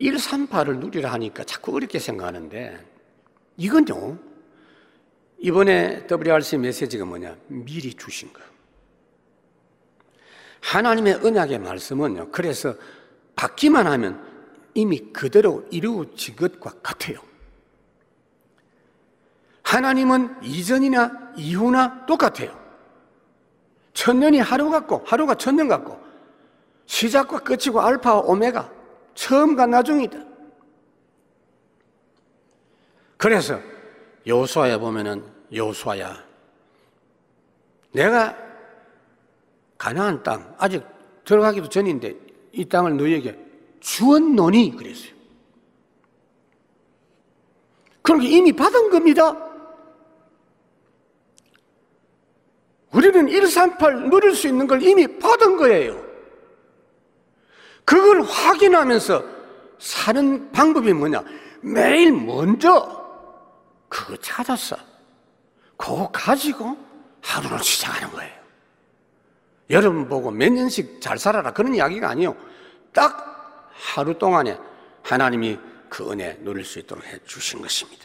138을 0.00 0.78
누리라 0.78 1.12
하니까 1.12 1.44
자꾸 1.44 1.76
어렵게 1.76 1.98
생각하는데 1.98 2.84
이건요. 3.58 4.18
이번에 5.38 6.06
WRC 6.10 6.56
메시지가 6.56 7.04
뭐냐? 7.04 7.36
미리 7.48 7.92
주신 7.92 8.32
거. 8.32 8.40
하나님의 10.62 11.20
언약의 11.22 11.58
말씀은요. 11.58 12.30
그래서 12.30 12.74
받기만 13.36 13.86
하면 13.86 14.24
이미 14.74 14.98
그대로 15.12 15.64
이루어진 15.70 16.36
것과 16.36 16.72
같아요. 16.82 17.18
하나님은 19.62 20.42
이전이나 20.42 21.32
이후나 21.36 22.06
똑같아요. 22.06 22.58
천년이 23.92 24.40
하루 24.40 24.70
같고 24.70 25.02
하루가 25.06 25.34
천년 25.34 25.68
같고 25.68 25.98
시작과 26.86 27.40
끝이고 27.40 27.80
알파와 27.80 28.20
오메가 28.20 28.70
처음과 29.14 29.66
나중이다. 29.66 30.18
그래서 33.16 33.58
여호수아에 34.26 34.78
보면은 34.78 35.24
여호수아야 35.52 36.22
내가 37.92 38.36
가나안 39.78 40.22
땅 40.22 40.54
아직 40.58 40.84
들어가기도 41.24 41.68
전인데 41.68 42.23
이 42.54 42.64
땅을 42.64 42.96
너희에게 42.96 43.38
주었노니 43.80 44.76
그랬어요. 44.76 45.12
그러니까 48.02 48.28
이미 48.30 48.52
받은 48.52 48.90
겁니다. 48.90 49.36
우리는 52.92 53.26
138 53.26 54.08
누릴 54.08 54.34
수 54.34 54.46
있는 54.46 54.66
걸 54.66 54.82
이미 54.82 55.18
받은 55.18 55.56
거예요. 55.56 56.04
그걸 57.84 58.22
확인하면서 58.22 59.24
사는 59.78 60.52
방법이 60.52 60.92
뭐냐? 60.92 61.24
매일 61.60 62.12
먼저 62.12 63.04
그거 63.88 64.16
찾았어. 64.16 64.76
그거 65.76 66.08
가지고 66.12 66.76
하루를 67.20 67.58
시작하는 67.60 68.10
거예요. 68.12 68.43
여러분 69.70 70.08
보고 70.08 70.30
몇 70.30 70.52
년씩 70.52 71.00
잘 71.00 71.18
살아라 71.18 71.52
그런 71.52 71.74
이야기가 71.74 72.08
아니에요. 72.10 72.36
딱 72.92 73.70
하루 73.72 74.16
동안에 74.16 74.58
하나님이 75.02 75.58
그 75.88 76.10
은혜 76.10 76.38
누릴 76.42 76.64
수 76.64 76.78
있도록 76.78 77.04
해 77.04 77.18
주신 77.24 77.60
것입니다. 77.60 78.04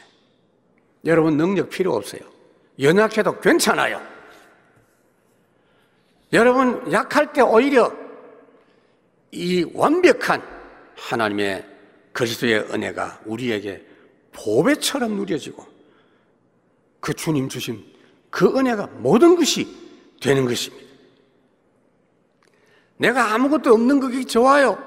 여러분 1.04 1.36
능력 1.36 1.70
필요 1.70 1.94
없어요. 1.94 2.20
연약해도 2.78 3.40
괜찮아요. 3.40 4.00
여러분 6.32 6.92
약할 6.92 7.32
때 7.32 7.40
오히려 7.40 7.92
이 9.32 9.66
완벽한 9.74 10.42
하나님의 10.96 11.66
그리스도의 12.12 12.60
은혜가 12.72 13.20
우리에게 13.24 13.84
보배처럼 14.32 15.14
누려지고 15.16 15.66
그 17.00 17.14
주님 17.14 17.48
주신 17.48 17.84
그 18.30 18.56
은혜가 18.56 18.86
모든 18.98 19.36
것이 19.36 19.66
되는 20.20 20.44
것입니다. 20.46 20.89
내가 23.00 23.32
아무것도 23.32 23.72
없는 23.72 23.98
것이 23.98 24.26
좋아요. 24.26 24.78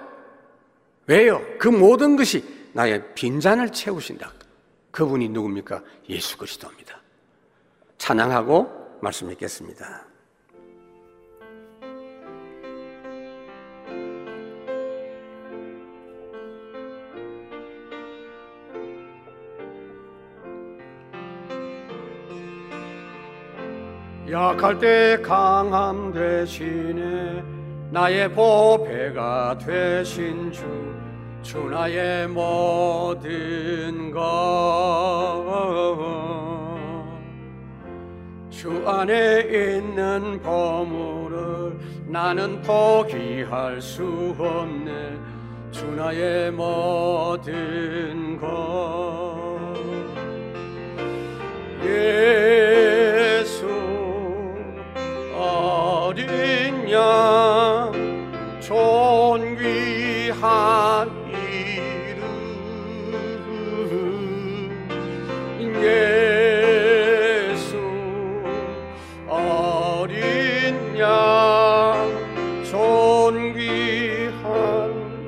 왜요? 1.07 1.41
그 1.57 1.67
모든 1.67 2.15
것이 2.15 2.45
나의 2.71 3.03
빈잔을 3.15 3.71
채우신다. 3.71 4.31
그분이 4.91 5.29
누굽니까? 5.29 5.81
예수 6.09 6.37
그리스도입니다. 6.37 7.01
찬양하고 7.97 8.99
말씀 9.01 9.31
읽겠습니다. 9.31 10.05
약할 24.29 24.77
때 24.77 25.19
강함 25.23 26.13
대신에 26.13 27.62
나의 27.93 28.27
보배가 28.33 29.59
되신 29.59 30.51
주, 30.51 30.63
주 31.43 31.59
나의 31.69 32.27
모든 32.27 34.09
것. 34.09 34.23
주 38.49 38.81
안에 38.87 39.41
있는 39.41 40.41
보물을 40.41 41.77
나는 42.07 42.63
포기할 42.63 43.79
수 43.79 44.35
없네. 44.39 45.15
주 45.69 45.85
나의 45.85 46.49
모든 46.51 48.39
것 48.39 49.53
예수 51.83 53.67
어린 55.35 56.89
양 56.91 57.82
존귀한 58.73 60.41
이름. 61.29 62.21
예수 65.83 67.77
어린 69.27 70.97
양 70.97 72.09
존귀한 72.63 74.41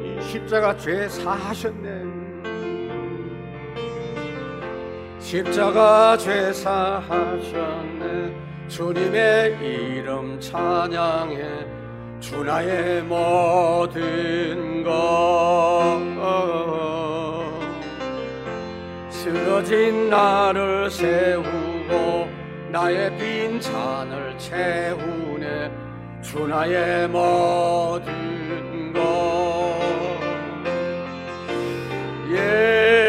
이 0.03 0.21
십자가 0.23 0.75
죄 0.75 1.07
사하셨네. 1.07 2.03
십자가 5.19 6.17
죄 6.17 6.51
사하셨네. 6.51 8.33
주님의 8.67 9.59
이름 9.61 10.39
찬양해 10.39 11.74
주 12.26 12.43
나의 12.43 13.03
모든 13.03 14.84
것 14.84 15.99
쓰러진 19.11 20.09
나를 20.09 20.89
세우고 20.89 22.28
나의 22.71 23.15
빈잔을 23.15 24.39
채우네. 24.39 25.71
주 26.23 26.47
나의 26.47 27.07
모든 27.09 28.91
것 28.91 28.99
예. 32.32 33.05